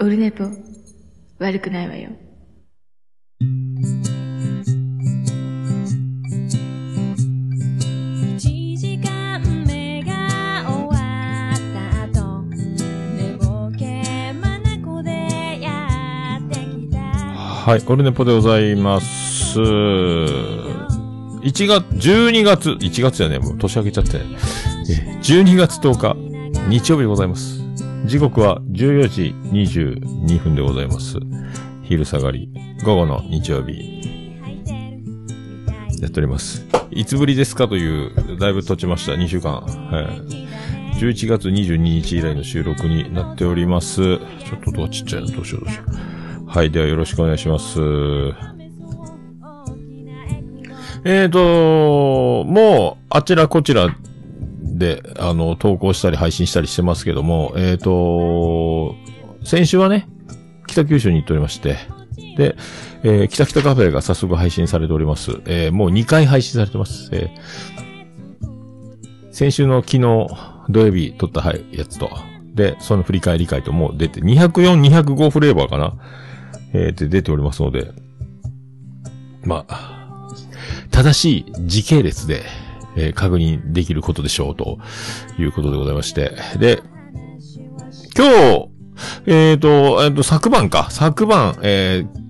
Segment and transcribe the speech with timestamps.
[0.00, 0.44] オルネポ、
[1.38, 2.10] 悪くないわよ。
[17.64, 19.60] はい、オルネポでございます。
[19.60, 24.16] 1月、12月、1月じゃねえ、もう年明けちゃって。
[24.16, 24.20] え
[25.22, 26.16] 12月10日、
[26.68, 27.63] 日曜日でございます。
[28.04, 31.18] 時刻は14時22分でございます。
[31.84, 32.50] 昼下がり、
[32.84, 34.02] 午後の日曜日、
[36.02, 36.66] やっております。
[36.90, 39.12] いつぶりですかという、だいぶ経ちました。
[39.12, 39.62] 2週間。
[39.62, 40.98] はい。
[40.98, 43.96] 11月22日以来の収録になっております。
[43.96, 44.20] ちょっ
[44.62, 45.30] と音がちっちゃいな。
[45.30, 46.46] どうしようどうしよう。
[46.46, 46.70] はい。
[46.70, 47.80] ではよろしくお願いします。
[51.06, 53.88] えーと、もう、あちらこちら
[54.78, 58.94] で、あの、投稿したり配信したりしてますけども、えーと、
[59.44, 60.08] 先週はね、
[60.66, 61.76] 北九州に行っておりまして、
[62.36, 62.56] で、
[63.02, 65.32] えー、北北カフェが早速配信されております。
[65.46, 67.10] えーもう2回配信されてます。
[67.12, 67.84] えー
[69.34, 70.28] 先週の昨日、
[70.68, 72.08] 土曜日撮ったやつと、
[72.54, 75.96] で、その振り返り会ともう出て、204、205フレーバーかな
[76.72, 77.90] えー、で出ておりますので、
[79.42, 80.28] まあ、
[80.92, 82.44] 正しい時系列で、
[82.96, 84.78] えー確認できることでしょうと
[85.38, 86.32] いうことでございまして。
[86.58, 86.82] で、
[88.16, 88.68] 今日、
[89.26, 90.88] えっ、と、えっ、と、昨晩か。
[90.90, 92.24] 昨晩、えー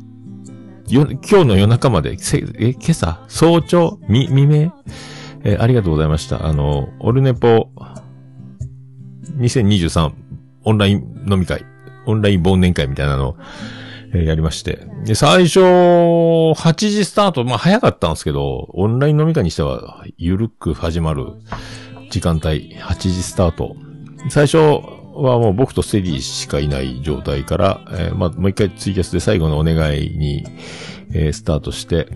[0.89, 4.73] よ、今日の夜中まで、せえ、今朝、早朝、み、未明、
[5.45, 6.47] えーありがとうございました。
[6.47, 7.69] あの、オルネポ、
[9.39, 10.13] 2023
[10.65, 11.65] オンライン飲み会、
[12.07, 13.37] オンライン忘年会みたいなの、
[14.15, 14.87] えやりまして。
[15.05, 21.33] で、最初、8時スタート、まあ早かったんですけど、オンライン飲み会にしては、ゆるく始まる
[22.11, 23.77] 時間帯、8時スタート。
[24.31, 30.47] 最初はもう僕とステディしかいない状態から、えーまあもう一回ツイキャスで最後のお願いに、
[31.13, 32.09] えースタートして、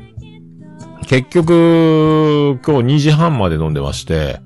[1.07, 4.41] 結局、今日2時半まで飲んでまして、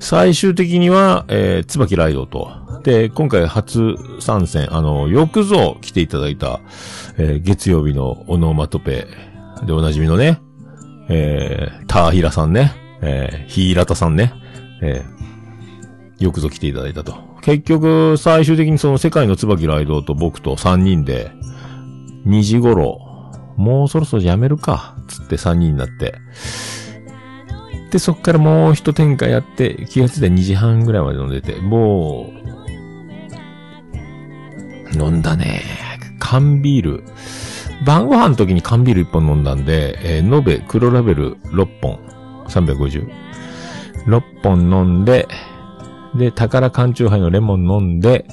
[0.00, 2.50] 最終的には、えー、椿ライドと、
[2.82, 6.60] で、今回初参戦、あの、よくぞ来ていただいた、
[7.16, 9.06] えー月曜日のオノマトペ
[9.66, 10.40] でおなじみのね、
[11.08, 14.32] えー、ターヒラさんね、えー、ヒーラタさんね、
[14.82, 17.16] えー、よくぞ来ていただいたと。
[17.42, 21.30] 結局、最終的にその世界の椿ライドと僕と3人で、
[22.26, 23.00] 2時頃、
[23.56, 26.14] もうそろそろやめるか、つって3人になって、
[27.90, 32.30] で、そっからもう一展開やって、気がついたら2時半ぐらいまで飲んでて、も
[32.66, 32.67] う、
[34.94, 35.62] 飲んだね。
[36.18, 37.04] 缶ビール。
[37.84, 41.98] 晩ご飯の時に缶ビール1本飲んだんで、えー延べ黒ラベル6本。
[42.48, 43.08] 350。
[44.06, 45.28] 6本飲んで、
[46.16, 48.26] で、宝缶チューハイのレモン飲んで、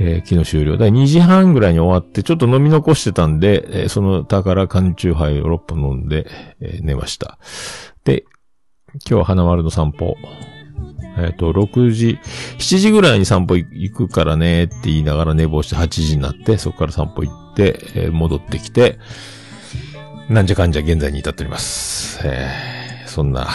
[0.00, 0.76] えー昨日終了。
[0.76, 6.26] だ2時半ぐらいに終わって、ちょっと飲み残してたんで、えーその宝缶チューハイを6本飲んで、
[6.60, 7.38] えー寝ました。
[8.04, 8.24] で、
[8.94, 10.16] 今日は花丸の散歩。
[11.18, 12.18] えっ、と、6時、
[12.58, 18.98] 7時ぐらいに散歩行くからねって言いながら寝坊して8時になって、そこから散歩行って、えー戻ってきて、
[20.28, 22.20] なんじゃかんじゃ現在に至っております。
[22.24, 22.78] えー
[23.08, 23.48] そんな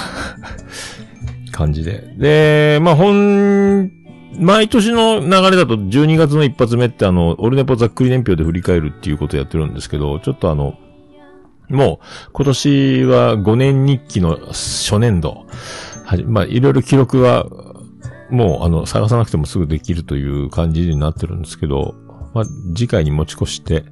[1.54, 2.04] 感じで。
[2.18, 3.92] で、まあ、ほん、
[4.38, 10.78] 毎年の流れだと12月の一発目ってあの、オルネポざっくり年表で振り返るっていうことをやってるんですけど、ちょっとあの、
[11.70, 15.46] もう、今年は5年日記の初年度。
[16.06, 17.46] はじまあ、いろいろ記録は、
[18.30, 21.96] もう、あの、探さなくてもすぐできるという感じになってるんですけど、
[22.34, 23.86] まあ、次回に持ち越して、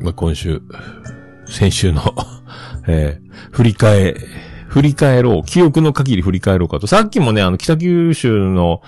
[0.00, 0.62] まあ、今週、
[1.48, 2.02] 先週の、
[2.86, 4.16] えー振り返、
[4.68, 5.46] 振り返ろう。
[5.46, 6.86] 記憶の限り振り返ろうかと。
[6.86, 8.82] さっきもね、あの、北九州の、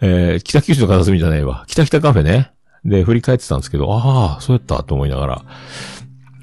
[0.00, 1.64] えー北九州の片隅じゃないわ。
[1.68, 2.52] 北北カフェね。
[2.84, 5.42] で、振り返ってたんですけど、ああ、そうやったと思いながら、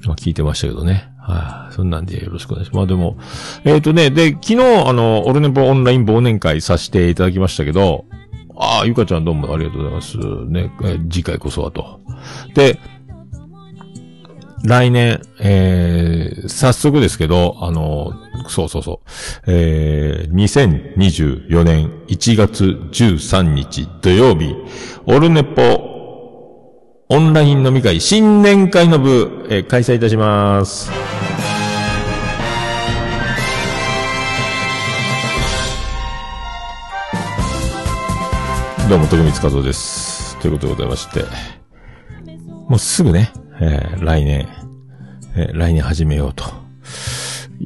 [0.06, 1.07] まあ、聞いてましたけどね。
[1.28, 2.76] はい、そんなんでよろしくお願いします。
[2.76, 3.18] まあでも、
[3.64, 8.06] えっ、とね、で、昨日、あの、オルネポオンライン忘年会させていただきましたけど、
[8.56, 10.16] ああ、ゆかちゃんどうもありがとうございます。
[10.46, 12.00] ね、え次回こそはと。
[12.54, 12.78] で、
[14.64, 18.12] 来年、えー、早速ですけど、あの、
[18.48, 24.56] そうそうそう、えー、2024年1月13日土曜日、
[25.06, 25.98] オルネポ
[27.10, 31.17] オンライン飲み会新年会の部、えー開催いたします。
[38.88, 40.40] どうも、徳光和夫です。
[40.40, 41.22] ということでございまして、
[42.70, 43.30] もうすぐね、
[43.60, 44.48] えー来年、
[45.36, 46.44] えー来年始めようと。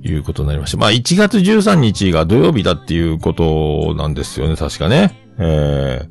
[0.02, 0.78] いうことになりました。
[0.78, 5.16] まあ、1月13日が土曜日だっていうことなんですよね、確かね。
[5.38, 6.08] え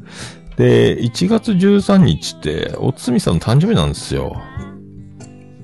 [0.56, 4.42] ーで、1月13日って、おつみさんの誕生日なんですよ。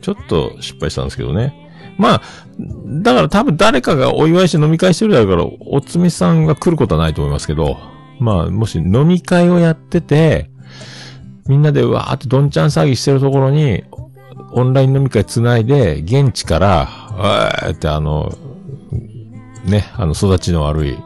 [0.01, 1.71] ちょっと失敗したんですけどね。
[1.97, 2.21] まあ、
[3.01, 10.49] だから多分誰かがお祝いして飲み会してるだろうから、おつみさんが来ることはないと思いますけど、まあ、もし飲み会をやってて、
[11.47, 13.83] みんなでわーってどんちゃん騒ぎしてるところに、
[14.51, 18.37] オンライン飲み会つないで、現地から、わーってあの、
[19.65, 20.97] ね、あの、育ちの悪い、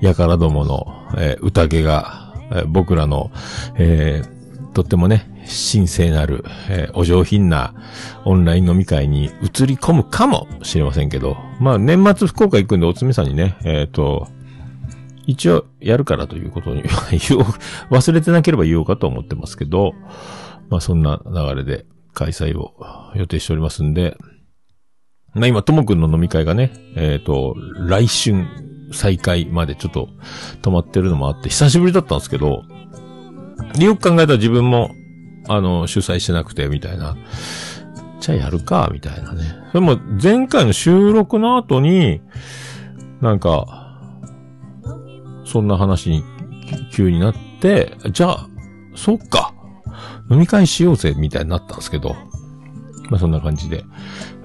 [0.00, 0.86] やからどもの、
[1.16, 3.30] えー宴が、えー僕らの、
[3.76, 4.40] えー
[4.72, 5.28] とってもね、
[5.72, 7.74] 神聖なる、えーお上品な
[8.24, 14.28] オンライン飲み会に移り込むかもしれませんけど、まあ、年末福岡行くんで、おつみさんにね、えっ、と、
[15.30, 16.82] 一応やるからということに
[17.28, 17.44] 言おう、
[17.90, 19.92] 忘れてなければ言おうかと思ってますけど、
[20.70, 22.74] まあそんな流れで開催を
[23.14, 24.16] 予定しておりますんで、
[25.34, 27.54] まあ今、ともくんの飲み会がね、えっ、と、
[27.86, 28.44] 来春
[28.92, 30.08] 再開までちょっと
[30.62, 32.64] 止まってるのもあって、久しぶりだったんですけど、
[33.78, 34.90] よく考えたら自分も、
[35.48, 37.16] あの、主催してなくて、みたいな。
[38.18, 39.44] じゃあやるか、みたいなね。
[39.72, 42.20] でも、前回の収録の後に、
[43.20, 43.79] なんか、
[45.50, 46.24] そんな話に
[46.92, 48.48] 急になって、じゃあ、
[48.94, 49.52] そっか。
[50.30, 52.14] 飲み会しようぜ、みたいになったんですけど。
[53.10, 53.84] まあそんな感じで。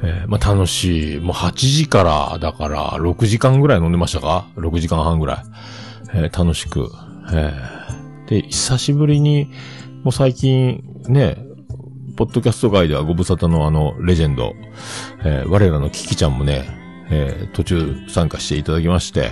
[0.01, 1.19] えーまあ楽しい。
[1.19, 5.37] もう8時から、だから6時間ぐらい飲んでましたか ?6 時間半ぐらい。
[6.15, 6.89] えー楽しく。
[7.31, 9.51] えーで、久しぶりに、
[10.03, 11.37] もう最近、ね、
[12.17, 14.55] ポッドキャスト界ではご無沙汰のあの、レジェンド、
[15.23, 16.67] えー我らのキキちゃんもね、
[17.11, 19.29] えー途中参加していただきまして、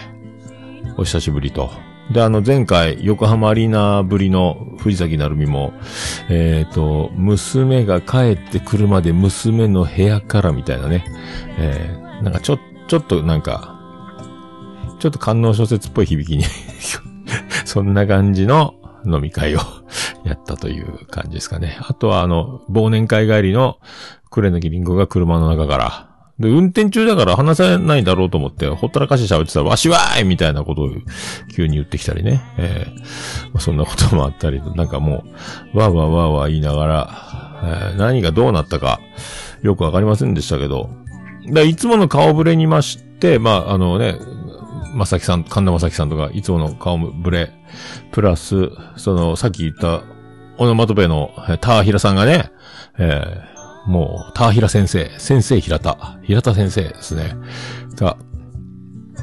[0.97, 1.71] お久しぶりと。
[2.11, 5.73] で、あの、前回、横浜アリーナぶりの藤崎なるみも、
[6.29, 11.05] えっ、と、娘が帰ってくるまで娘の部屋からみたいなね、
[11.57, 13.79] えーなんかちょ、ちょっとなんか、
[14.99, 16.45] ちょっと観音小説っぽい響きに、
[17.65, 18.75] そんな感じの
[19.05, 19.59] 飲み会を
[20.23, 21.77] やったという感じですかね。
[21.81, 23.77] あとはあの、忘年会帰りの
[24.29, 26.09] クレナキリンゴが車の中から、
[26.39, 30.89] で、運転中だから話せないだろうと思って、ほったらかし喋ってたら、わしわーいみたいなことを
[31.55, 32.41] 急に言ってきたりね。
[32.57, 33.01] えー
[33.53, 35.23] まあそんなこともあったり、なんかも
[35.73, 37.09] う、わーわーわーわー言いながら、
[37.91, 38.99] えー何がどうなったか、
[39.61, 40.89] よくわかりませんでしたけど、
[41.45, 44.17] でいつもの顔ぶれにまして、まあ、あのね、
[44.93, 47.51] まさきさん、神田まさきさんとか、いつもの顔ぶれ、
[48.11, 50.03] プラス、その、さっき言った、
[50.57, 51.31] オノマトペの、
[51.61, 52.51] ターヒラさんがね、
[52.97, 53.52] えー
[53.85, 57.35] もう、ターヒラ先生、先生平田、平田先生ですね。
[57.95, 58.17] が、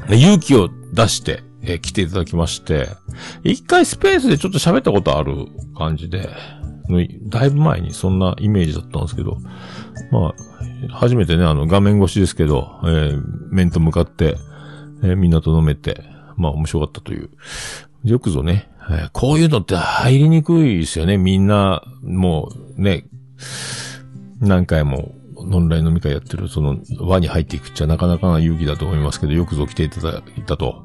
[0.09, 2.89] 勇気を出して、えー来ていただきまして、
[3.43, 5.47] 一回スペースでちょっと喋ったことある
[5.77, 6.29] 感じで、
[7.29, 9.37] だいぶ前にそんなイメージだったんですけど、
[10.11, 10.33] ま
[10.89, 13.21] あ、初めてね、あの、画面越しですけど、えー
[13.51, 14.37] 面と向かって、
[15.03, 16.03] えーみんなと飲めて、
[16.37, 17.29] まあ面白かったという。
[18.03, 21.17] よくぞね、えーこういうのって入りにくいですよね。
[21.17, 23.05] みんな、もうね、
[24.41, 30.83] 何回もオンライン飲み会やってる、その輪に入っていくっちゃなかなかな勇気だと思いますけど、よくぞ来ていただいたと。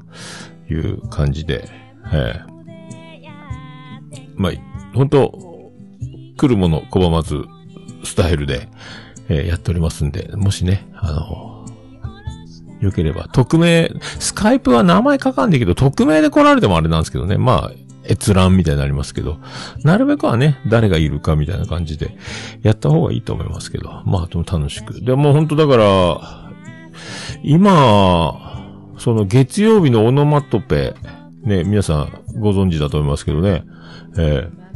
[0.69, 1.69] いう感じで、
[2.11, 2.57] えー
[4.35, 4.51] まあ、
[4.93, 5.31] 本当
[6.37, 7.43] 来るもの拒まず
[8.03, 8.69] スタイルで、
[9.29, 11.65] えーやっておりますんで、もしね、あの、
[12.79, 19.37] よければ、匿名、スカイプは名前書かんでいいけど、匿名で来られてもあれなんですけどね、まあ、閲覧みたいになりますけど、
[19.83, 22.17] なるべくはね、誰がいるかみたいな感じで、
[22.61, 25.01] やった方がいいと思いますけど、まあ、でも楽しく。
[25.01, 26.51] でも本当だから、
[27.43, 30.95] 今、その月曜日のオノマトペ、
[31.43, 33.63] ね、皆さんご存知だと思いますけどね、
[34.17, 34.67] えー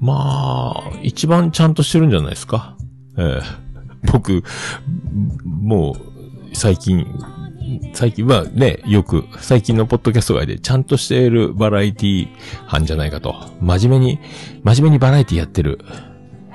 [0.00, 2.76] まあ、一番ちゃんとしてるんじゃないですか。
[3.18, 3.70] えー
[4.12, 4.42] 僕、
[5.44, 7.06] もう、最近、
[7.92, 12.28] 最近はね、よく、最近のポッドキャスト外でちゃんとしているバラエティ
[12.66, 13.34] 班じゃないかと。
[13.60, 14.18] 真面目に、
[14.64, 15.80] 真面目にバラエティやってる。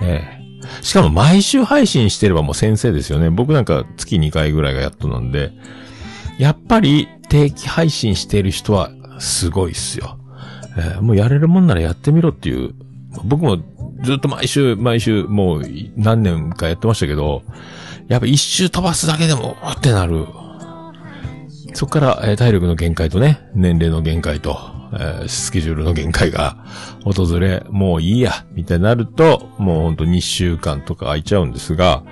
[0.01, 0.45] ええ
[0.81, 3.29] しかも毎週配信してればもう先生ですよね。
[3.29, 5.51] 僕なんか月2回ぐらいがやっとなんで、
[6.39, 10.17] やっぱり定期配信している人はすごいっすよ。
[10.77, 12.74] えーもうやれるもんならやってみろっていう。
[13.24, 13.57] 僕も
[14.03, 15.63] ずっと毎週、毎週、もう
[15.95, 17.43] 何年かやってましたけど、
[18.07, 20.25] やっぱ一周飛ばすだけでも、ってなる。
[21.75, 24.58] そこから、えー体力の限界とね、年齢の限界と、
[24.94, 26.58] えースケジュールの限界が
[27.03, 32.03] 訪れ、もういいや、みたいになると、もうほんと2週間とか空いちゃうんですが、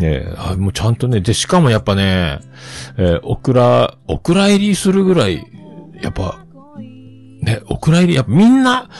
[0.00, 2.40] えーもうちゃんとね、で、しかもやっぱね、
[2.98, 5.46] えーお蔵、お蔵入りするぐらい、
[6.02, 6.44] やっぱ、
[7.40, 8.90] ね、お蔵入り、やっぱみんな、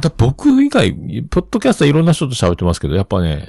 [0.00, 0.92] だ僕以外、
[1.30, 3.48] ポッドキャスターいろんな人と喋ってますけど、やっぱね、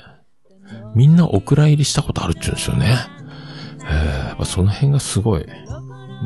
[0.95, 2.95] みんなお蔵入りしたことあるって言うんですよね。
[3.87, 5.45] えーその辺がすごい。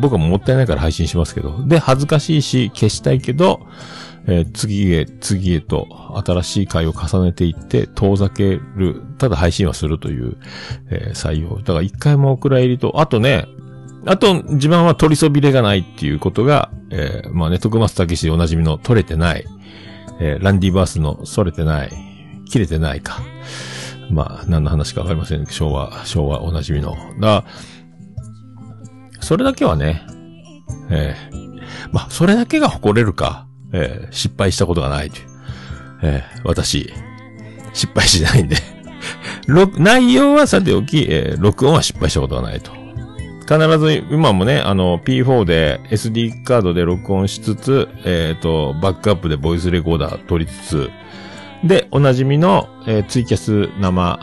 [0.02, 1.66] 僕はもったいないから配信しますけど。
[1.66, 3.62] で、恥ずかしいし、消したいけど、
[4.28, 5.88] えー次へ、次へと、
[6.26, 9.02] 新しい回を重ねていって、遠ざける。
[9.18, 10.38] ただ配信はするという、
[10.90, 11.58] えー採用。
[11.60, 13.48] だから一回もお蔵入りと、あとね、
[14.06, 19.46] あと、自慢は取りそびれがないっていうことが、えーまあね、徳松武史でおなじみの取れてない、
[20.20, 21.92] えーランディバースのそれてない、
[22.50, 23.22] 切れてないか。
[24.12, 26.96] まあ、何の話かわかりません、昭和、昭和おなじみの。
[27.20, 27.46] だ
[29.20, 30.06] それだけはね、
[30.90, 31.42] えー
[31.92, 35.28] まあ、それだけが誇れるか、えー失敗したことがないという。
[36.04, 36.92] えー私、
[37.74, 38.58] 失敗しないんで。
[39.78, 42.72] 内容はさておき、えー録音は失敗したことがないと。
[43.42, 50.90] 必ず、今もね、あの、P4 で SD カードで録音しつつ、えっ、と、バックアップでボイスレコーダー取りつつ、
[51.64, 54.20] で、おなじみの、えーツイキャス生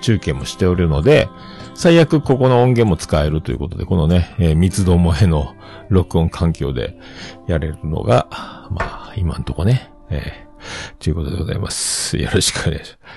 [0.00, 1.28] 中継もしておるので、
[1.74, 5.54] 最悪ここの音源も使えるということで、このね、えー密度萌えの
[5.88, 6.98] 録音環境で
[7.46, 8.26] やれるのが、
[8.70, 12.16] まあ、今んとこね、えー、ということでございます。
[12.16, 13.08] よろしくお願いしま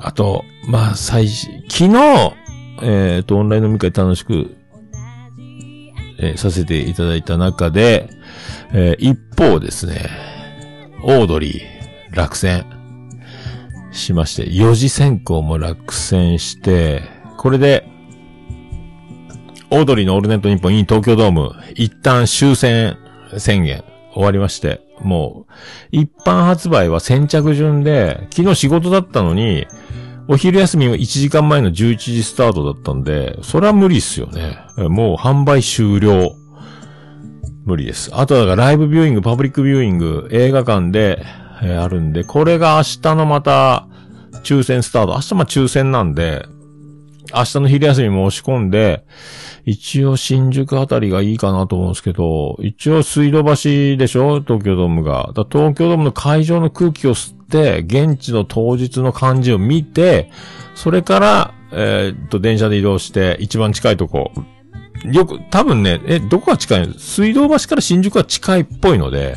[0.00, 0.06] す。
[0.06, 2.34] あと、まあ、最初、昨日、
[2.82, 4.56] えっ、と、オンライン飲み会楽しく、
[6.18, 8.08] えーさせていただいた中で、
[8.72, 10.08] えー一方ですね、
[11.02, 11.81] オードリー、
[12.14, 12.64] 落選
[13.92, 17.02] しまして、4次選考も落選して、
[17.38, 17.88] これで、
[19.70, 22.98] オードリーのオールネット日本 in 東京ドーム、一旦終戦
[23.38, 25.52] 宣言終わりまして、もう、
[25.90, 29.66] 一般発売は先着順で、昨日仕事だったのに、
[30.28, 34.58] お昼休みも1時間前の11時スタートだったんで、それは無理っすよね。
[34.76, 36.36] もう販売終了。
[37.64, 38.10] 無理です。
[38.12, 41.24] あとだからライブビューイング、パブリックビューイング、映画館で、
[41.62, 43.86] えーあるんで、これが明日のまた、
[44.42, 45.12] 抽選スタート。
[45.12, 46.44] 明日ま抽選なんで、
[47.34, 49.04] 明日の昼休み申し込んで、
[49.64, 54.40] 一応新宿あたりがいいかなと思うんですけど、一応水道橋でしょ？
[54.40, 55.30] 東京ドームが。
[55.34, 60.32] だ東京ドームの会場の空気を吸って、現地の当日の感じを見て、
[60.74, 64.32] それから、えーっと、電車で移動して、一番近いとこ。
[65.04, 66.94] よく、多分ね、え、どこが近いの？
[66.94, 69.36] 水道橋から新宿は近いっぽいので、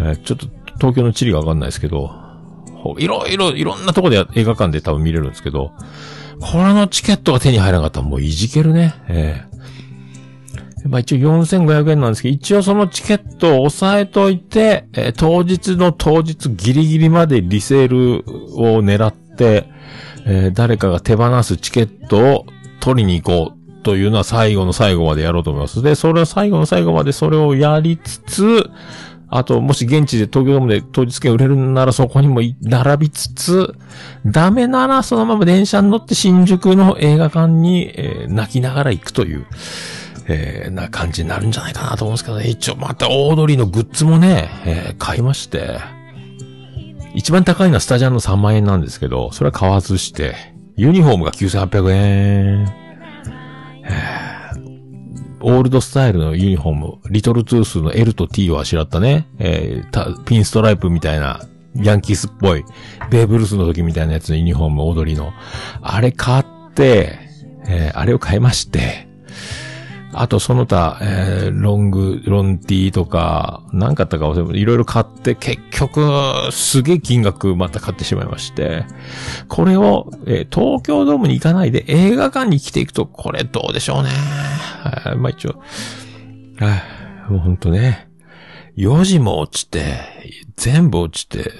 [0.00, 0.46] えーちょっと
[0.78, 2.10] 東京の地理がわかんないですけど、
[2.98, 5.72] いろいろ、いろんなとこで映画館で多分見れるんですけど、
[6.40, 8.94] これのチケットが手に入らなかったらもういじけるね。
[9.08, 9.48] ええ
[10.88, 18.24] まあ一応4500円なんですけど、一応そのチケットを押さえといて、えー当日の当日ギリギリまでリセール
[18.56, 19.68] を狙って、
[20.24, 22.46] えー誰かが手放すチケットを
[22.80, 25.82] 取りに行こうというのは最後の最後までやろうと思います。
[25.82, 28.70] で、それを最後の最後までそれをやりつつ、
[29.30, 33.74] あと、もし現地で東京ドームで当日券売れるならそこにも並びつつ、
[34.24, 39.46] ダメならそのまま電車に乗って新宿の映画館に、えー泣きながら行くという、
[40.28, 42.48] えーな感じになるんじゃないかなと思うんですけどね。
[42.48, 45.78] 一応またオードリーのグッズもね、えー買いまして、
[47.14, 50.34] 一番高いのはスタジャンの3万円なんですけど、それは買わずして、
[50.76, 52.87] ユニフォームが9800円。
[55.40, 61.40] オールドスタイルのユニフォーム、リトルトゥースの L と T をあしらったね、えーピンストライプみたいな、
[61.76, 62.64] ヤンキースっぽい、
[63.10, 65.32] ベーブルースの時みたいなやつのユニフォーム、踊りの。
[65.82, 67.18] あれ買って、
[67.66, 69.07] えーあれを買いまして、
[70.14, 76.02] あとその他、えーロング、ロンティーとか、何買ったか忘れていろいろ買って、結局、
[76.50, 78.84] すげえ金額また買ってしまいまして、
[79.48, 84.08] これを、えー東京ドームに行かないで映画館に来ていくと、これどうでしょうね。
[84.08, 85.60] はいまあ一応、
[86.58, 86.76] は
[87.28, 88.08] いもうほんとね、
[88.78, 89.94] 4時も落ちて、
[90.56, 91.52] 全部落ちて、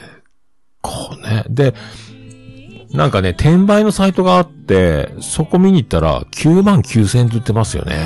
[0.80, 1.44] こうね。
[1.50, 1.74] で、
[2.92, 7.96] なんかね、転売のサイトがあって、そこ見に行ったら9万9000円で売ってますよね。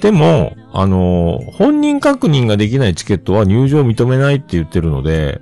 [0.00, 5.40] でも、あの本人確認ができないチケットは入場を認めないって言ってるので、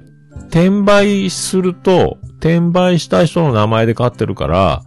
[0.49, 4.83] 転売すると、転売した人の名前で買ってるから、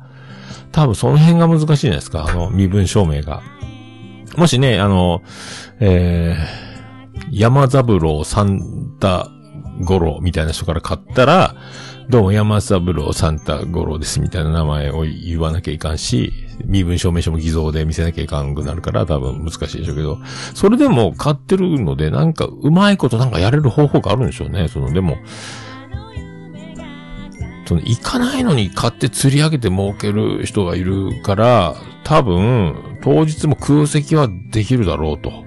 [0.72, 3.42] 多分その辺が難しいじゃないですか、あの、身分証明が。
[4.38, 5.22] もしね、あの、
[5.80, 9.30] えー、山三郎サンタ
[9.82, 11.56] 五郎みたいな人から買ったら、
[12.10, 16.32] どうも山三郎サンタ五郎ですみたいな名前を言わなきゃいかんし、
[16.66, 20.20] 身分証明書も偽造で見せなきゃいかんくなるから多分難しいでしょうけど、
[20.54, 24.68] それでも買ってるので、なんかうまいことなんかやれる方法があるんでしょうね。
[24.68, 25.18] その、でも、
[27.66, 35.46] その、行かないのに買って釣り上げて儲ける人がいるから、多分、当日も空席はできるだろうと。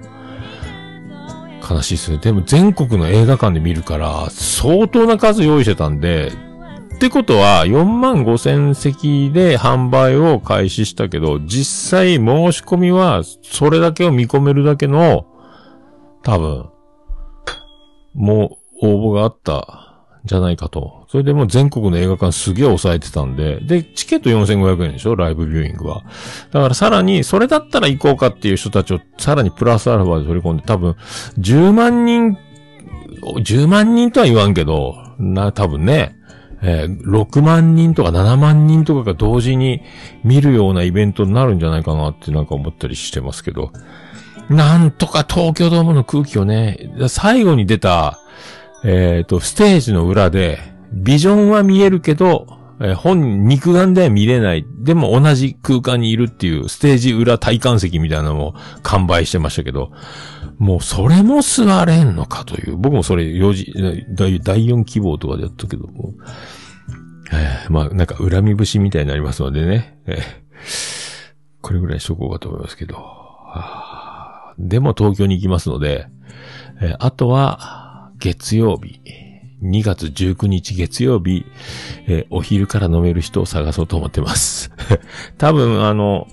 [1.68, 2.18] 悲しいですね。
[2.18, 6.32] でも全国の映画館で見るから、相当な数用意してたんで、
[7.02, 15.26] ってことは、4万5千席で販売を開始したけど、実際申し込みは、それだけを見込めるだけの、
[16.22, 16.70] 多分、
[18.14, 21.08] もう応募があった、じゃないかと。
[21.08, 25.16] それでもう全国の映画館すげえ抑えてたんで、で、チケット4500円でしょ？
[25.16, 26.04] ライブビューイングは。
[26.52, 30.92] だからさらに、それだったら行こうかっていう人たちをさらにプラスアルファで取り込んで、多分、
[31.36, 32.38] 10万人、
[33.22, 36.21] 10万人とは言わんけど、な、多分ね、
[36.62, 39.82] えー6万人とか7万人とかが同時に
[40.24, 43.72] 見るようなイベントになるんじゃないかなってなんか思ったりしてますけど。
[44.48, 48.18] なんとか東京ドームの空気をね、最後に出た、
[48.84, 50.58] えっ、と、ステージの裏で、
[50.92, 52.46] ビジョンは見えるけど、
[52.80, 54.66] えー本、肉眼では見れない。
[54.68, 59.92] でも同じ空間にいるっていう、ステージ裏体感席みたいなのも完売してましたけど、
[60.62, 62.76] もうそれも座れんのかという。
[62.76, 63.74] 僕もそれ4時、
[64.14, 64.38] 第
[64.68, 66.14] 4希望とかでやったけども。
[67.32, 69.98] えーまあ、なんか恨み節みたいになりますのでね。
[70.06, 70.22] えー
[71.62, 72.96] これぐらいしとこうかと思いますけど。
[74.58, 76.06] でも東京に行きますので、
[76.80, 79.00] えーあとは、月曜日。
[79.62, 81.44] 2月19日月曜日、
[82.06, 84.70] えーお昼から飲める人を探そうと思ってます。
[85.38, 86.28] 多分、あの、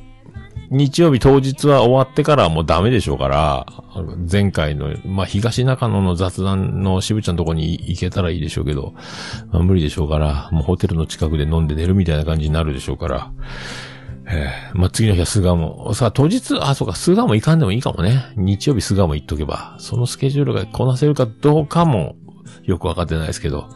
[0.72, 3.66] 日曜日当日は終わってからはもうダメでしょうから、
[4.32, 8.94] 前回の、まあ、東中野の雑談の渋ちゃんのとこに行けたらいいでしょうけど、
[9.52, 13.32] まあ、無理でしょうから、もうホテルの近くで飲んで寝るみたいな感じになるでしょうから、
[14.28, 18.26] えーまあ、次の日は菅も、さあ当日、あ、そうか、菅も行かんでもいいかもね。
[18.36, 22.16] 日曜日菅も行っとけば、そのスケジュールがこなせるかどうかも、
[22.64, 23.68] よくわかってないですけど、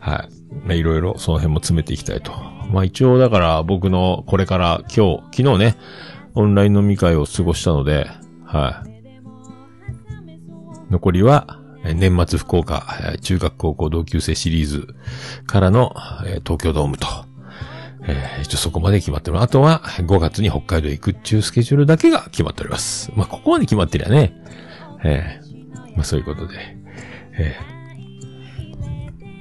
[0.00, 0.28] はい。
[0.64, 2.32] まあ、いろいろその辺も詰めていきたいと。
[2.70, 5.76] まあ一応だから僕のこれから今日、昨日ね、
[6.36, 8.06] オンライン飲み会を過ごしたので、
[8.44, 8.90] はい。
[10.90, 12.86] 残りは、年末福岡、
[13.22, 14.94] 中学高校同級生シリーズ
[15.46, 15.94] からの、
[16.44, 17.06] 東京ドームと、
[18.08, 19.40] えー一応そこまで決まってる。
[19.40, 23.10] あとは5月に北海道行くっていうスケジュールだけが決まっております。
[23.16, 24.32] まあここまで決まってりゃね、
[25.02, 26.54] えーまあそういうことで、
[27.32, 27.56] え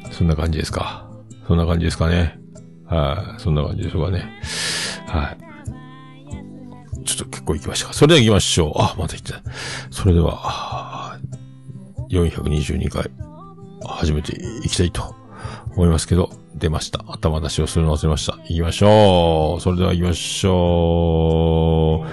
[0.10, 1.10] ーそんな感じですか。
[1.46, 2.40] そんな感じですかね。
[2.88, 3.42] はい。
[3.42, 4.40] そんな感じでしょうかね。
[5.08, 5.38] はい。
[7.06, 7.94] ちょっと結構行きましたか。
[7.94, 8.72] それでは行きましょう。
[8.78, 9.42] あ、また行ってない。
[9.92, 11.18] それでは、
[12.10, 13.10] 422回、
[13.88, 15.16] 始めていきたいと
[15.76, 17.04] 思いますけど、出ました。
[17.08, 18.34] 頭出しをするの忘れました。
[18.44, 19.62] 行きましょう。
[19.62, 22.10] それでは行きましょう。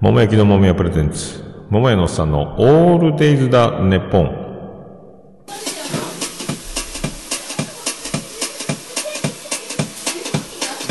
[0.00, 1.44] 桃焼きの桃屋プレゼンツ。
[1.70, 4.46] 桃屋のおっさんのオールデイズだネッポン。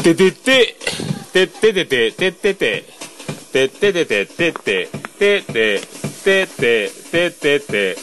[0.04, 0.76] ててて、
[1.34, 2.95] てっててて、ててて、
[3.56, 5.80] てっててて、てって、てって、
[6.26, 7.96] てって、てってて、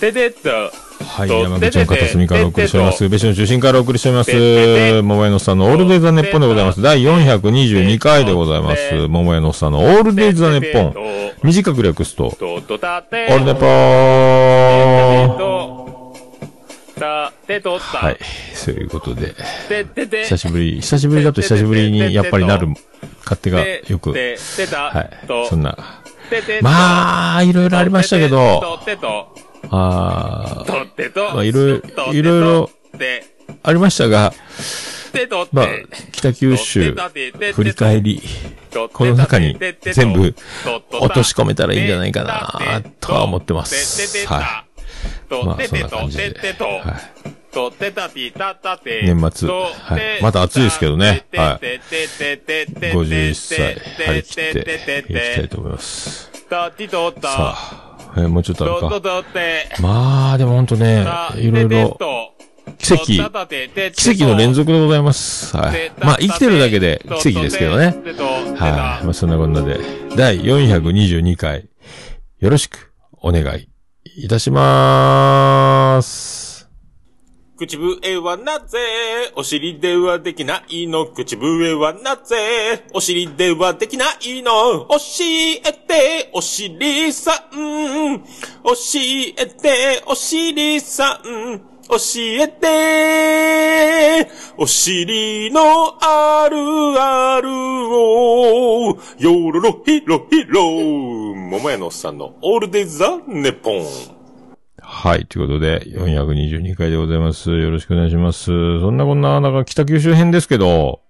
[0.00, 3.04] ててっと、はい、山口の片隅からお送りしております。
[3.04, 5.02] 宇部市の中心からお送りしております。
[5.02, 6.82] 桃屋のさんのオールデイズ・ザ・ネッポンでございます。
[6.82, 9.06] 第422回でございます。
[9.06, 10.94] 桃屋のさんのオールデイズ・ザ・ネッポン。
[11.44, 15.75] 短く略すと、オールネポーと、
[16.98, 17.32] たっ
[17.92, 18.18] た、はい、
[18.54, 19.34] そういうことで、
[19.68, 22.68] てってて、久しぶり、久しぶりだと久しぶりにやっぱりなる
[23.20, 25.76] 勝手がよく、ててた、はい、とそんな。
[26.60, 28.80] まあ、いろいろありましたけど、
[29.70, 33.24] あーとってと、まあいろいろいろいろて
[33.62, 34.32] ありましたが、
[35.52, 35.66] まあ、
[36.12, 36.94] 北九州、
[37.54, 38.22] 振り返り、
[38.92, 40.34] この中に全部
[40.92, 44.26] 落とし込めたらいいんじゃないかなとは思ってます。
[44.26, 44.65] は
[45.44, 47.00] まあそんな感じではい
[49.06, 49.68] 年末は
[50.18, 51.80] いまだ暑いですけどねはいい。
[52.92, 53.74] 51歳、
[54.06, 54.60] 張り切って
[55.00, 56.30] いきたいと思います。
[57.22, 59.00] さあ、えーもうちょっとあるか？
[59.80, 61.98] まあ、でもほんとね、いろいろ、
[62.78, 65.56] 奇跡、奇跡の連続でございます。
[65.56, 65.92] はい。
[65.98, 67.86] まあ、生きてるだけで奇跡ですけどね。
[67.86, 69.04] はい。
[69.04, 69.78] まあ、そんなこんなで、
[70.16, 71.68] 第422回、
[72.38, 73.68] よろしくお願い
[74.18, 76.66] いたしまーす。
[77.58, 78.78] 口笛はなぜ、
[79.36, 81.04] お尻ではできないの？
[81.06, 84.86] 口笛はなぜ、お尻ではできないの？
[84.88, 88.24] 教えて、お尻さん。
[88.24, 88.72] 教
[89.36, 91.60] えて、お尻さん。
[91.88, 91.96] 教
[92.42, 96.56] えて、お尻のある
[97.00, 100.64] あるを、よろろひろひろ、
[101.34, 103.84] 桃屋のおっさんのオールデイ・ザ・ネポン。
[104.80, 105.26] はい。
[105.26, 107.50] ということで、422回でございます。
[107.50, 108.46] よろしくお願いします。
[108.46, 111.00] そんなこんな、なんか北九州編ですけど、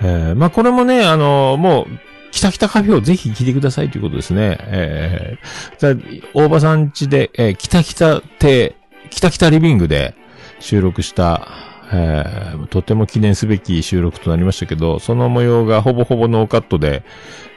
[0.00, 1.86] えー、まあ、これもね、あのもう、
[2.30, 4.58] 北北カフェをぜひ聞いてくださいということですね。
[4.60, 8.76] えー、大場さん家で、えー、北北亭、
[9.10, 10.14] 北北リビングで
[10.60, 11.48] 収録した、
[11.92, 17.04] えーとても記念すべき収録となりましたけど、その模様がほぼほぼノーカットで、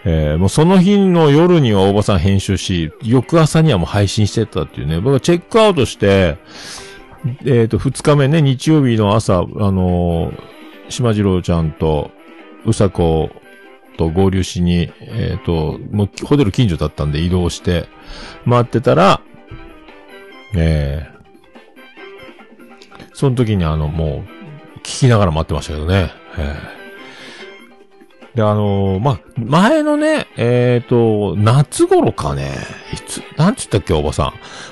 [0.06, 6.38] えーもうその日の夜には大場さん編集し、翌朝にはもう配信してたっていうね、僕はチェックアウトして、
[7.46, 10.60] えっ、と、二日目ね、日曜日の朝、あのー
[10.90, 12.10] 島次郎ちゃんと、
[12.66, 13.30] うさこ
[13.98, 17.88] と合流しに、えっ、と、もうホテル近所だったんで移動して、
[18.46, 19.22] 待ってたら、
[20.56, 21.19] ええ
[23.20, 26.10] その時にあの、もう、聞きながら待ってましたけどね。
[28.34, 32.54] で、あのーま、前のね、えっ、と、夏頃かね、
[32.94, 34.32] いつ、なんつったっけ、おばさ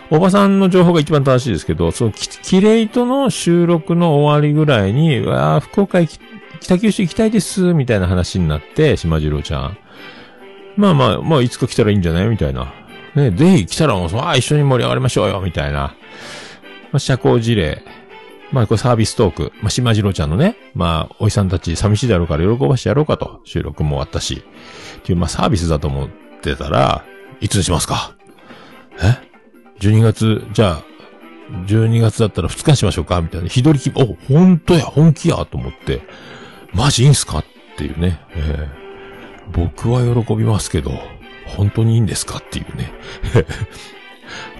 [0.10, 0.16] ん。
[0.16, 6.18] おばさんの情報が一番正しいですけど、そのキ、キレイトの収録の終わりぐらいに、わあ、福岡行き、
[6.62, 9.78] 北九州行きたいです、みたいな話になって、島次郎ちゃん。
[10.78, 12.28] まあまあ、まあ、いつか来たらいいんじゃない？
[12.28, 12.72] みたいな。
[13.14, 15.80] ね、ぜひ来たらもう、ああ、一緒に盛り上がりましょうよ、みたいな。
[15.80, 15.96] ま
[16.94, 17.84] あ、社交辞令。
[18.52, 19.52] まあ、これサービストーク。
[19.62, 23.42] まあ、島次郎ちゃんのね、まあ、おじさんたち寂しいだろうから喜ばしてやろうかと。
[23.44, 24.44] 収録も終わったし。
[25.00, 26.10] っていう、まあ、サービスだと思っ
[26.42, 27.04] てたら、
[27.42, 28.16] いつにしますか？
[29.02, 29.18] え
[29.80, 30.84] ?12 月、じゃあ、
[31.68, 33.22] 12月だったら2日にしましょうか？
[33.22, 33.48] みたいな。
[33.48, 36.02] 日取りき、お、本当や、本気や、と思って。
[36.74, 37.40] マジいいんすか？
[37.40, 37.46] っ
[37.78, 38.20] ていうね。
[38.36, 38.88] えー
[39.54, 40.92] 僕は喜びますけど、
[41.46, 42.40] 本当にいいんですか？
[42.40, 42.92] っていうね。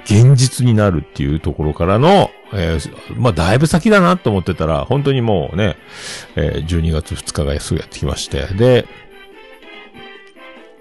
[0.06, 5.76] 現実になるっていうところからの、えーまあ、だいぶ先だなと思ってたら、本当にもうね、
[6.36, 8.88] えー12月2日がすぐやってきまして、で、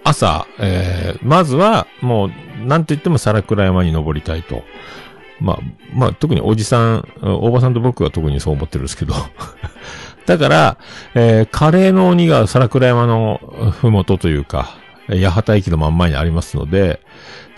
[0.05, 2.31] 朝、えーまずは、もう、
[2.65, 4.63] なんと言っても皿倉山に登りたいと。
[5.41, 5.59] まあ、
[5.93, 9.15] まあ、特におじさん、おばさんと僕は特にそう思ってるんですけど。
[10.27, 10.79] だから、
[11.15, 13.41] えーカレーの鬼が皿倉山の
[13.81, 14.77] ふもとというか、
[15.09, 17.01] 八幡駅の真ん前にありますので、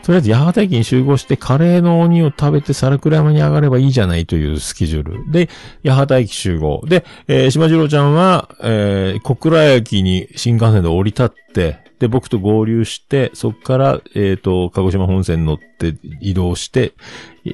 [0.08, 5.30] とりあえず八幡駅に集合してカレーの鬼を食べて皿倉山に上がればいいじゃないというスケジュール。
[5.30, 5.50] で、
[5.84, 6.82] 八幡駅集合。
[6.86, 16.94] で、えー島次郎ちゃんは、えー小倉駅に新幹線で降り立って、で、僕と合流して、そこから、えっ、と、鹿児島本線乗って移動して、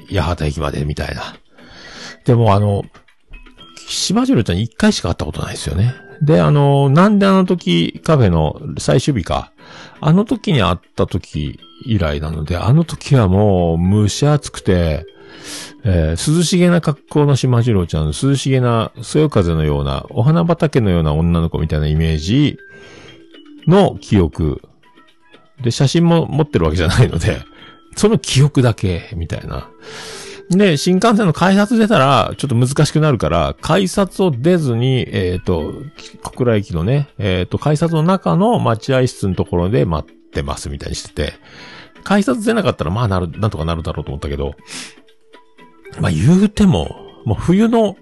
[0.09, 1.35] 八幡駅までみたいな。
[2.23, 2.85] でもあの、
[3.89, 5.93] 島次郎ちゃん一回しか会ったことないですよね。
[6.21, 9.51] で、あの、なんであの時カフェの最終日か。
[10.01, 15.05] あの時に会った時以来なので、あの時はもう蒸し暑くて、
[15.83, 22.57] えー涼しげな格好の島次郎ちゃん、涼しげな、そよ風のような、お花畑のような女の子みたいなイメージ
[23.67, 24.61] の記憶。
[25.61, 27.39] で、写真も持ってるわけじゃないので、
[27.95, 29.69] その記憶だけ、みたいな。
[30.49, 35.73] で、新幹線の改札出たら、ちょっと難しくなるから、改札を出ずに、えっ、と、
[36.21, 41.33] 小倉駅のね、えっ、と、改札の中の待合室のところで待ってますみたいにしてて、
[42.03, 44.55] 改札出なかったら、まあなる、なんとかなるだろうと思ったけど、
[45.99, 47.97] まあ言うても、もう冬の、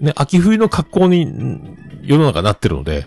[0.00, 1.26] ね、秋冬の格好に
[2.02, 3.06] 世の中なってるので、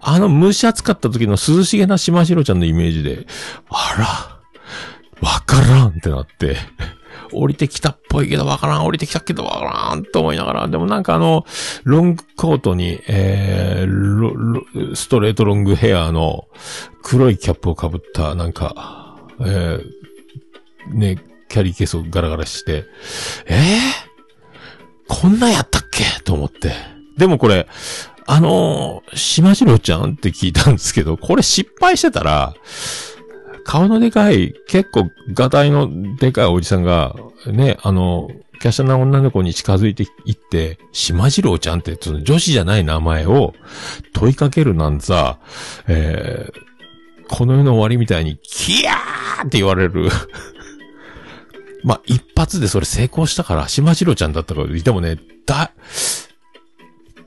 [0.00, 3.26] あの蒸し暑かった時の涼しげな島城ちゃんのイメージで、
[3.68, 4.38] あ
[5.20, 6.56] ら、わからんってなって、
[7.32, 11.44] 降りてきたっぽいけどわからん、降りてきたけどわからんと思いながら、でもなんかあの、
[11.84, 16.48] ロングコートに、えー、ストレートロングヘアの
[17.02, 22.84] 黒いキャップをかぶった、なんか、えー、ね、キャリーケースをガラガラして、
[23.46, 23.60] えー、
[25.08, 26.04] こんなやったっけ？
[26.24, 26.72] と思って。
[27.16, 27.68] でもこれ、
[28.26, 30.14] あのー、島次郎ちゃん？
[30.14, 32.54] って聞いたんですけど、これ失敗してたら、
[33.66, 43.54] 顔のでかい、結構、ガタイのでかいおじさんが、ね、あの、華奢な女の子に近づいていって、島次郎ちゃんって、その女子じゃない名前を
[44.12, 45.40] 問いかけるなんざ、
[45.88, 50.10] えー、この世の終わりみたいに、キヤーって言われる。
[51.82, 55.72] まあ、一発でそれ成功したから、島次郎ちゃんだったから、でもね、だ、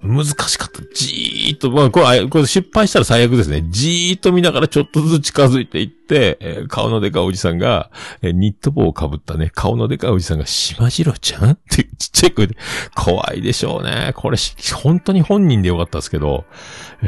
[0.01, 0.81] 難しかった。
[0.93, 3.65] じーっと、まあ、これ、これ失敗したら最悪ですね。
[3.69, 11.51] じーっと見ながらちょっとずつ近づいていって、えー顔のでかいおじさんが、えーニット帽をかぶったね、顔のでかいおじさんが、島次郎ちゃん？
[11.51, 12.55] ってちっちゃい声で、
[12.95, 14.13] 怖いでしょうね。
[14.15, 14.37] これ、
[14.81, 16.45] 本当に本人でよかったですけど、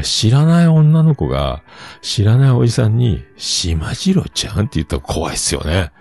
[0.03, 1.63] 知らない女の子が、
[2.01, 4.59] 知らないおじさんに、島次郎ちゃん？
[4.59, 5.91] って言ったら怖いっすよね。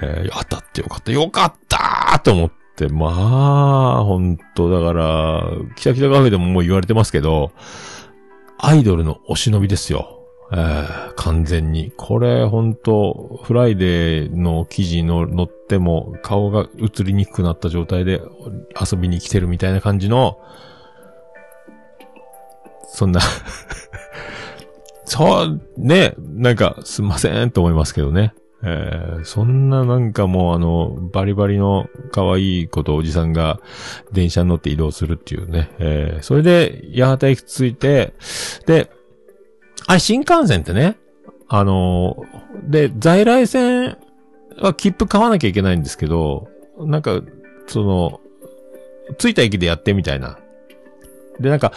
[0.00, 1.10] えー当たってよかった。
[1.10, 7.52] よかったーと思って、まあ、本当だから、北北カフェでももう言われてますけど、
[8.58, 10.22] アイドルのお忍びですよ。
[10.52, 11.92] えー完全に。
[11.96, 18.20] これ、本当フライデーの記事の載っても顔が映りにくくなった状態で
[18.80, 20.38] 遊びに来てるみたいな感じの、
[22.88, 23.20] そんな
[25.04, 28.34] そう、ね、なんか、すんませんと思いますけどね。
[28.68, 33.60] えーそんななんかもうあの、バリバリの可愛い子とおじさんが
[34.12, 35.70] 電車に乗って移動するっていうね。
[35.78, 38.12] えーそれで、八幡駅着いて、
[38.66, 38.90] で、
[39.86, 40.96] あ新幹線ってね、
[41.48, 43.96] あのーで、在来線
[44.60, 46.48] は切符買わなきゃいけないんですけど、
[46.78, 47.22] なんか、
[47.68, 48.20] その、
[49.18, 50.38] 着いた駅でやってみたいな。
[51.38, 51.72] で、なんか、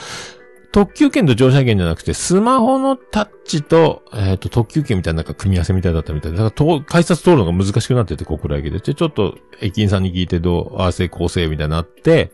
[0.72, 8.80] 特急券と乗車券じゃなくて、スマホのタッチと、えっ、と、特急券みたいななんか組み合わせみたいだったみたいで、だから、改札通るのが難しくなってて、小倉駅で。
[8.80, 12.32] で、ちょっと、駅員さんに聞いて、どう、合わせ構成みたいになって、